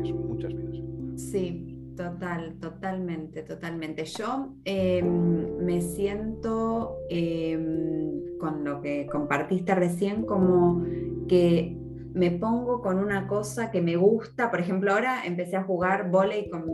son 0.03 0.27
muchas 0.27 0.53
vidas. 0.53 0.83
Sí, 1.15 1.93
total, 1.95 2.59
totalmente, 2.59 3.43
totalmente. 3.43 4.05
Yo 4.05 4.55
em, 4.65 5.57
me 5.57 5.81
siento 5.81 6.97
em, 7.09 8.37
con 8.37 8.63
lo 8.63 8.81
que 8.81 9.07
compartiste 9.07 9.73
recién 9.75 10.25
como 10.25 10.83
que 11.27 11.77
me 12.13 12.31
pongo 12.31 12.81
con 12.81 12.99
una 12.99 13.27
cosa 13.27 13.71
que 13.71 13.81
me 13.81 13.95
gusta. 13.97 14.49
Por 14.49 14.59
ejemplo, 14.59 14.91
ahora 14.93 15.25
empecé 15.25 15.57
a 15.57 15.63
jugar 15.63 16.09
volei 16.09 16.49
con 16.49 16.65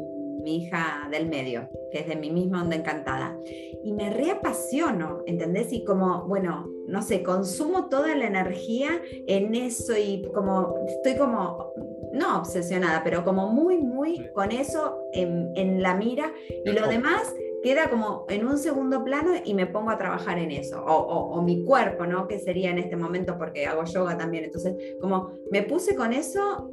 mi 0.43 0.63
hija 0.63 1.07
del 1.11 1.29
medio, 1.29 1.67
que 1.91 1.99
es 1.99 2.07
de 2.07 2.15
mi 2.15 2.31
misma 2.31 2.63
onda 2.63 2.75
encantada. 2.75 3.37
Y 3.83 3.93
me 3.93 4.09
reapasiono, 4.09 5.23
¿entendés? 5.25 5.71
Y 5.73 5.83
como, 5.83 6.25
bueno, 6.27 6.69
no 6.87 7.01
sé, 7.01 7.23
consumo 7.23 7.89
toda 7.89 8.15
la 8.15 8.27
energía 8.27 9.01
en 9.27 9.55
eso 9.55 9.97
y 9.97 10.29
como, 10.33 10.75
estoy 10.87 11.15
como, 11.17 11.73
no 12.13 12.39
obsesionada, 12.39 13.03
pero 13.03 13.23
como 13.23 13.47
muy, 13.47 13.77
muy 13.77 14.29
con 14.33 14.51
eso 14.51 14.97
en, 15.13 15.51
en 15.55 15.81
la 15.81 15.95
mira. 15.95 16.31
Y 16.65 16.71
lo 16.71 16.87
demás 16.87 17.33
queda 17.61 17.89
como 17.89 18.25
en 18.29 18.45
un 18.45 18.57
segundo 18.57 19.03
plano 19.03 19.33
y 19.43 19.53
me 19.53 19.67
pongo 19.67 19.91
a 19.91 19.97
trabajar 19.97 20.39
en 20.39 20.51
eso, 20.51 20.83
o, 20.83 21.41
mi 21.41 21.63
cuerpo, 21.63 22.05
¿no? 22.05 22.27
Que 22.27 22.39
sería 22.39 22.71
en 22.71 22.79
este 22.79 22.95
momento 22.95 23.37
porque 23.37 23.65
hago 23.65 23.83
yoga 23.85 24.17
también, 24.17 24.45
entonces 24.45 24.75
como 24.99 25.31
me 25.51 25.63
puse 25.63 25.95
con 25.95 26.13
eso 26.13 26.71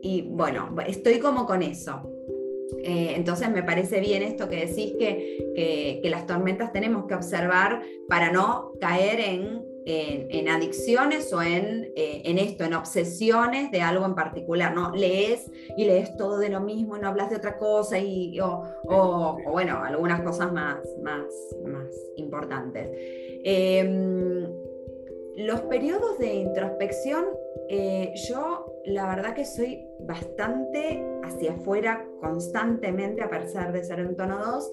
y 0.00 0.28
bueno, 0.30 0.74
estoy 0.86 1.18
como 1.18 1.46
con 1.46 1.62
eso. 1.62 2.02
Eh, 2.82 3.12
entonces 3.16 3.50
me 3.50 3.62
parece 3.62 4.00
bien 4.00 4.22
esto 4.22 4.48
que 4.48 4.66
decís 4.66 4.94
que, 4.98 6.00
que 6.02 6.10
las 6.10 6.26
tormentas 6.26 6.72
tenemos 6.72 7.06
que 7.06 7.14
observar 7.14 7.82
para 8.08 8.30
no 8.30 8.72
caer 8.80 9.20
en 9.20 9.68
adicciones 10.48 11.32
o 11.32 11.42
en, 11.42 11.92
eh, 11.96 12.22
en, 12.24 12.38
esto, 12.38 12.64
en 12.64 12.74
obsesiones 12.74 13.70
de 13.70 13.80
algo 13.80 14.04
en 14.04 14.14
particular, 14.14 14.74
¿no? 14.74 14.90
Lees 14.94 15.50
y 15.76 15.84
lees 15.84 16.16
todo 16.16 16.38
de 16.38 16.50
lo 16.50 16.60
mismo 16.60 16.96
y 16.96 17.00
no 17.00 17.08
hablas 17.08 17.30
de 17.30 17.36
otra 17.36 17.56
cosa 17.56 17.98
y, 17.98 18.38
o, 18.40 18.64
o, 18.84 19.38
bueno, 19.50 19.82
algunas 19.82 20.20
cosas 20.22 20.52
más, 20.52 20.78
más, 21.02 21.24
más 21.64 21.88
importantes. 22.16 22.90
Em, 23.44 24.46
los 25.36 25.60
periodos 25.62 26.18
de 26.18 26.34
introspección, 26.34 27.24
eh, 27.68 28.12
yo 28.28 28.66
la 28.84 29.06
verdad 29.06 29.34
que 29.34 29.44
soy 29.44 29.86
bastante 30.00 31.04
hacia 31.28 31.52
afuera 31.52 32.06
constantemente, 32.20 33.22
a 33.22 33.30
pesar 33.30 33.72
de 33.72 33.84
ser 33.84 34.00
en 34.00 34.16
tono 34.16 34.38
2, 34.38 34.70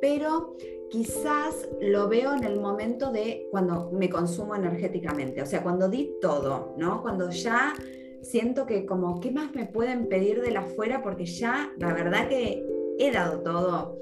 pero 0.00 0.54
quizás 0.90 1.68
lo 1.80 2.08
veo 2.08 2.34
en 2.34 2.44
el 2.44 2.60
momento 2.60 3.10
de 3.10 3.48
cuando 3.50 3.90
me 3.92 4.08
consumo 4.08 4.54
energéticamente, 4.54 5.42
o 5.42 5.46
sea, 5.46 5.62
cuando 5.62 5.88
di 5.88 6.14
todo, 6.20 6.74
¿no? 6.76 7.02
Cuando 7.02 7.30
ya 7.30 7.74
siento 8.22 8.66
que 8.66 8.86
como, 8.86 9.20
¿qué 9.20 9.30
más 9.30 9.54
me 9.54 9.66
pueden 9.66 10.08
pedir 10.08 10.40
de 10.40 10.50
la 10.50 10.60
afuera? 10.60 11.02
Porque 11.02 11.26
ya, 11.26 11.72
la 11.78 11.92
verdad 11.92 12.28
que 12.28 12.64
he 12.98 13.10
dado 13.10 13.40
todo, 13.40 13.98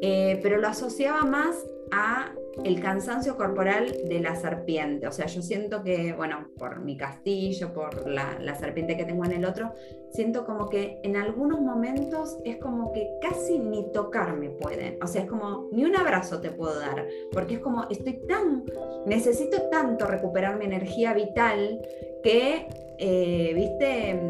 eh, 0.00 0.40
pero 0.42 0.58
lo 0.58 0.68
asociaba 0.68 1.22
más 1.22 1.66
a 1.90 2.34
el 2.64 2.80
cansancio 2.80 3.36
corporal 3.36 3.92
de 4.04 4.20
la 4.20 4.36
serpiente. 4.36 5.06
O 5.06 5.12
sea, 5.12 5.26
yo 5.26 5.42
siento 5.42 5.82
que, 5.82 6.12
bueno, 6.12 6.48
por 6.58 6.80
mi 6.80 6.96
castillo, 6.96 7.72
por 7.72 8.08
la, 8.08 8.54
serpiente 8.54 8.96
que 8.96 9.04
tengo 9.04 9.24
en 9.24 9.32
el 9.32 9.44
otro, 9.44 9.74
siento 10.10 10.44
como 10.44 10.68
que 10.68 11.00
en 11.02 11.16
algunos 11.16 11.60
momentos 11.60 12.38
es 12.44 12.58
como 12.58 12.92
que 12.92 13.08
casi 13.20 13.58
ni 13.58 13.90
tocarme 13.92 14.50
pueden. 14.50 15.02
O 15.02 15.06
sea, 15.06 15.22
es 15.22 15.28
como 15.28 15.68
ni 15.72 15.84
un 15.84 15.96
abrazo 15.96 16.40
te 16.40 16.50
puedo 16.50 16.78
dar, 16.78 17.06
porque 17.32 17.54
es 17.54 17.60
como 17.60 17.88
estoy 17.90 18.20
tan, 18.28 18.64
necesito 19.06 19.62
tanto 19.70 20.06
recuperar 20.06 20.58
mi 20.58 20.66
energía 20.66 21.14
vital 21.14 21.80
que, 22.22 22.68
eh, 22.98 23.52
viste, 23.54 24.20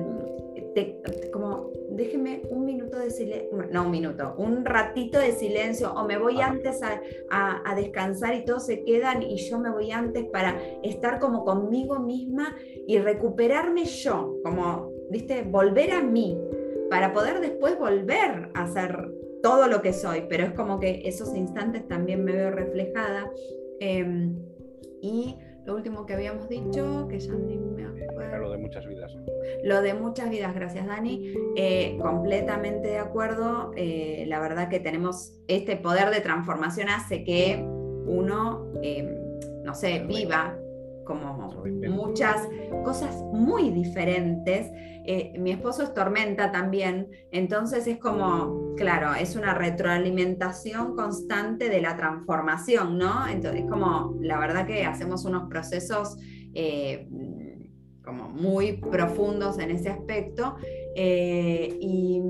como 0.75 1.22
déjeme 2.03 2.43
un 2.51 2.65
minuto 2.65 2.99
de 2.99 3.11
silencio, 3.11 3.49
no 3.71 3.85
un 3.85 3.91
minuto, 3.91 4.35
un 4.37 4.65
ratito 4.65 5.19
de 5.19 5.33
silencio, 5.33 5.93
o 5.95 6.05
me 6.05 6.19
voy 6.19 6.41
antes 6.41 6.81
a, 6.83 7.75
descansar 7.77 8.35
y 8.35 8.45
todos 8.45 8.67
se 8.67 8.85
quedan 8.85 9.23
y 9.23 9.37
yo 9.37 9.59
me 9.59 9.71
voy 9.71 9.93
antes 9.93 10.25
para 10.27 10.61
estar 10.83 11.19
como 11.21 11.45
conmigo 11.45 11.99
misma 12.01 12.57
y 12.87 12.99
recuperarme 12.99 13.85
yo, 13.85 14.37
como, 14.43 14.91
viste, 15.11 15.43
volver 15.43 15.93
a 15.93 16.03
mí, 16.03 16.39
para 16.91 17.13
poder 17.13 17.41
después 17.41 17.79
volver 17.79 18.51
a 18.55 18.67
ser 18.67 19.11
todo 19.43 19.69
lo 19.69 19.81
que 19.81 19.93
soy, 19.93 20.25
pero 20.29 20.45
es 20.45 20.53
como 20.53 20.79
que 20.79 21.03
esos 21.05 21.35
instantes 21.35 21.87
también 21.89 22.25
me 22.25 22.33
veo 22.33 22.51
reflejada. 22.51 23.31
Em, 23.81 24.39
y 25.01 25.37
lo 25.65 25.75
último 25.77 26.07
que 26.07 26.15
habíamos 26.15 26.49
dicho, 26.49 27.07
que 27.09 27.21
ya 27.21 27.33
ni 27.35 27.57
me 27.57 27.85
acuerdo. 27.85 28.39
Lo 28.39 28.51
de 28.51 28.59
muchas 28.59 28.87
vidas. 28.87 29.13
Lo 29.63 29.81
de 29.81 29.95
muchas 29.95 30.31
vidas, 30.31 30.55
gracias 30.55 30.87
Dani. 30.87 31.35
Eh, 31.57 31.99
completamente 32.01 32.89
de 32.89 32.99
acuerdo. 32.99 33.73
Eh, 33.77 34.25
la 34.27 34.41
verdad 34.41 34.69
que 34.69 34.81
tenemos 34.81 35.41
este 35.49 35.77
poder 35.77 36.11
de 36.11 36.21
transformación 36.21 36.89
hace 36.89 37.25
que 37.25 37.63
uno, 37.63 38.73
eh, 38.83 39.17
no 39.65 39.75
sé, 39.75 40.05
viva 40.07 40.59
como 41.21 41.65
muchas 41.91 42.49
cosas 42.85 43.17
muy 43.33 43.71
diferentes. 43.71 44.71
Eh, 45.05 45.35
mi 45.39 45.51
esposo 45.51 45.83
es 45.83 45.95
tormenta 45.95 46.53
también, 46.53 47.09
entonces 47.33 47.87
es 47.87 47.99
como, 47.99 48.75
claro, 48.77 49.15
es 49.15 49.35
una 49.35 49.53
retroalimentación 49.53 50.95
constante 50.95 51.69
de 51.69 51.81
la 51.81 51.97
transformación, 51.97 52.99
¿no? 52.99 53.27
Entonces, 53.27 53.63
es 53.63 53.71
como, 53.71 54.17
la 54.21 54.39
verdad 54.39 54.67
que 54.67 54.85
hacemos 54.85 55.25
unos 55.25 55.49
procesos 55.49 56.17
eh, 56.55 57.09
como 58.05 58.29
muy 58.29 58.75
profundos 58.75 59.59
en 59.59 59.71
ese 59.71 59.89
aspecto. 59.89 60.57
Eh, 60.95 61.77
y, 61.81 62.23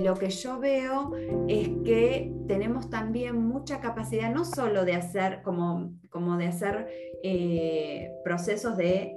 lo 0.00 0.14
que 0.14 0.30
yo 0.30 0.58
veo 0.58 1.12
es 1.46 1.68
que 1.84 2.32
tenemos 2.48 2.88
también 2.88 3.36
mucha 3.36 3.80
capacidad 3.80 4.34
no 4.34 4.46
solo 4.46 4.84
de 4.86 4.94
hacer 4.94 5.42
como, 5.42 5.92
como 6.08 6.38
de 6.38 6.46
hacer 6.46 6.88
procesos 8.24 8.78
de 8.78 9.14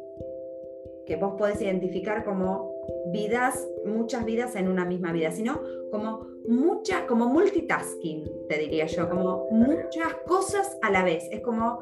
que 1.05 1.15
vos 1.15 1.36
podés 1.38 1.61
identificar 1.61 2.23
como 2.23 2.73
vidas, 3.11 3.67
muchas 3.86 4.25
vidas 4.25 4.55
en 4.55 4.67
una 4.67 4.86
misma 4.86 5.11
vida, 5.11 5.31
sino 5.31 5.61
como 5.91 6.27
mucha, 6.47 7.05
como 7.07 7.27
multitasking, 7.27 8.29
te 8.49 8.57
diría 8.57 8.86
yo, 8.88 9.09
como 9.09 9.47
muchas 9.51 10.13
cosas 10.25 10.77
a 10.81 10.91
la 10.91 11.03
vez. 11.03 11.27
Es 11.31 11.41
como 11.41 11.79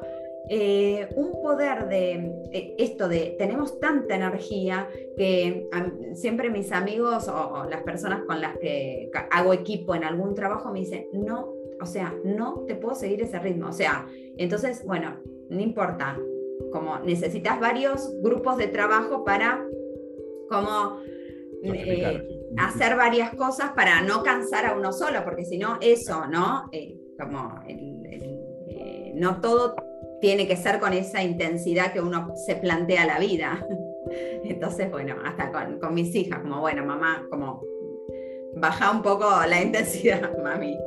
eh, 0.54 1.08
un 1.16 1.40
poder 1.40 1.88
de 1.88 2.12
eh, 2.52 2.74
esto 2.76 3.08
de 3.08 3.36
tenemos 3.38 3.80
tanta 3.80 4.16
energía 4.16 4.86
que 5.16 5.66
siempre 6.12 6.50
mis 6.50 6.72
amigos 6.72 7.26
o, 7.28 7.64
las 7.70 7.82
personas 7.84 8.26
con 8.26 8.38
las 8.42 8.58
que 8.58 9.10
hago 9.30 9.54
equipo 9.54 9.94
en 9.94 10.04
algún 10.04 10.34
trabajo 10.34 10.70
me 10.70 10.80
dicen, 10.80 11.06
no, 11.14 11.54
o 11.80 11.86
sea, 11.86 12.14
no 12.24 12.66
te 12.66 12.74
puedo 12.74 12.94
seguir 12.94 13.22
ese 13.22 13.38
ritmo. 13.38 13.68
O 13.68 13.72
sea, 13.72 14.06
entonces, 14.36 14.84
bueno, 14.84 15.16
no 15.48 15.58
importa, 15.58 16.18
como 16.70 16.98
necesitas 16.98 17.58
varios 17.58 18.14
grupos 18.20 18.58
de 18.58 18.66
trabajo 18.66 19.24
para 19.24 19.66
como 20.50 20.98
eh, 21.62 22.28
hacer 22.58 22.96
varias 22.96 23.34
cosas 23.36 23.70
para 23.70 24.02
no 24.02 24.22
cansar 24.22 24.66
a 24.66 24.76
uno 24.76 24.92
solo, 24.92 25.24
porque 25.24 25.46
si 25.46 25.56
no, 25.56 25.78
eso, 25.80 26.26
¿no? 26.26 26.70
como 27.18 27.58
no 29.14 29.40
todo 29.40 29.76
tiene 30.22 30.46
que 30.46 30.56
ser 30.56 30.78
con 30.78 30.92
esa 30.92 31.20
intensidad 31.22 31.92
que 31.92 32.00
uno 32.00 32.34
se 32.36 32.54
plantea 32.54 33.04
la 33.04 33.18
vida. 33.18 33.66
Entonces, 34.44 34.88
bueno, 34.90 35.16
hasta 35.24 35.50
con, 35.50 35.92
mis 35.92 36.14
hijas, 36.14 36.38
como, 36.38 36.60
bueno, 36.60 36.86
mamá, 36.86 37.26
como 37.28 37.60
baja 38.54 38.92
un 38.92 39.02
poco 39.02 39.28
la 39.48 39.60
intensidad, 39.62 40.32
mami. 40.38 40.78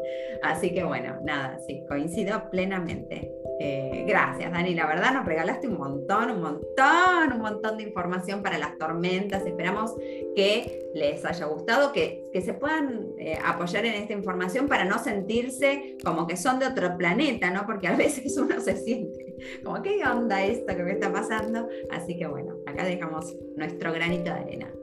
Así 0.42 0.74
que 0.74 0.84
bueno, 0.84 1.20
nada, 1.24 1.60
sí, 1.68 1.84
coincido 1.88 2.50
plenamente. 2.50 3.30
Eh, 3.60 4.06
gracias, 4.08 4.52
Dani. 4.52 4.74
La 4.74 4.86
verdad 4.86 5.14
nos 5.14 5.26
regalaste 5.26 5.68
un 5.68 5.78
montón, 5.78 6.32
un 6.32 6.42
montón, 6.42 7.34
un 7.34 7.40
montón 7.40 7.78
de 7.78 7.84
información 7.84 8.42
para 8.42 8.58
las 8.58 8.78
tormentas. 8.78 9.46
Esperamos 9.46 9.96
que 10.36 10.92
les 10.94 11.26
haya 11.26 11.46
gustado, 11.46 11.92
que, 11.92 12.30
que 12.32 12.42
se 12.42 12.54
puedan 12.54 13.08
eh, 13.18 13.38
apoyar 13.44 13.86
en 13.86 13.96
esta 13.96 14.14
información 14.14 14.68
para 14.68 14.86
no 14.86 15.00
sentirse 15.00 15.98
como 16.04 16.28
que 16.28 16.38
son 16.38 16.60
de 16.60 16.68
otro 16.68 16.98
planeta, 16.98 17.50
¿no? 17.50 17.66
Porque 17.66 17.88
a 17.88 17.96
veces 17.96 18.38
uno 18.38 18.62
se 18.62 18.78
siente 18.78 19.25
como, 19.64 19.82
¿qué 19.82 20.02
onda 20.06 20.44
esto 20.44 20.76
que 20.76 20.84
me 20.84 20.92
está 20.92 21.12
pasando? 21.12 21.68
Así 21.92 22.18
que 22.18 22.28
bueno, 22.28 22.58
acá 22.66 22.86
dejamos 22.86 23.36
nuestro 23.56 23.92
granito 23.94 24.26
de 24.26 24.40
arena. 24.40 24.74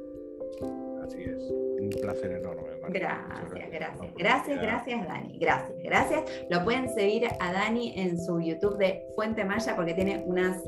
Así 1.03 1.23
es, 1.23 1.51
un 1.51 1.91
placer 2.01 2.33
enorme. 2.33 2.73
Gracias, 2.89 3.71
gracias. 3.71 4.15
Gracias, 4.17 4.61
gracias, 4.61 5.07
Dani. 5.07 5.39
Gracias, 5.39 5.79
gracias. 5.83 6.23
Lo 6.51 6.65
pueden 6.65 6.89
seguir 6.89 7.29
a 7.39 7.53
Dani 7.53 7.95
en 7.97 8.19
su 8.21 8.41
YouTube 8.41 8.77
de 8.77 9.07
Fuente 9.15 9.45
Maya 9.45 9.77
porque 9.77 9.95
tiene 9.95 10.23
unas 10.27 10.63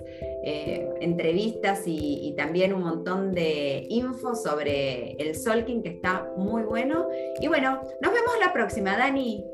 eh, 0.45 0.89
entrevistas 1.01 1.83
y, 1.87 2.35
también 2.37 2.73
un 2.73 2.83
montón 2.83 3.33
de 3.33 3.87
info 3.89 4.35
sobre 4.35 5.13
el 5.13 5.35
Solking 5.35 5.83
que 5.83 5.91
está 5.91 6.29
muy 6.37 6.63
bueno. 6.63 7.09
Y 7.41 7.49
bueno, 7.49 7.81
nos 8.01 8.13
vemos 8.13 8.35
la 8.41 8.53
próxima, 8.53 8.97
Dani. 8.97 9.45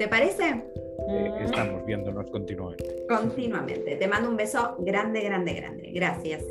¿Te 0.00 0.08
parece? 0.08 0.64
Eh, 1.10 1.30
estamos 1.44 1.84
viéndonos 1.84 2.30
continuamente. 2.30 3.04
Continuamente. 3.06 3.96
Te 3.96 4.08
mando 4.08 4.30
un 4.30 4.36
beso 4.38 4.76
grande, 4.78 5.20
grande, 5.20 5.52
grande. 5.52 5.90
Gracias. 5.92 6.42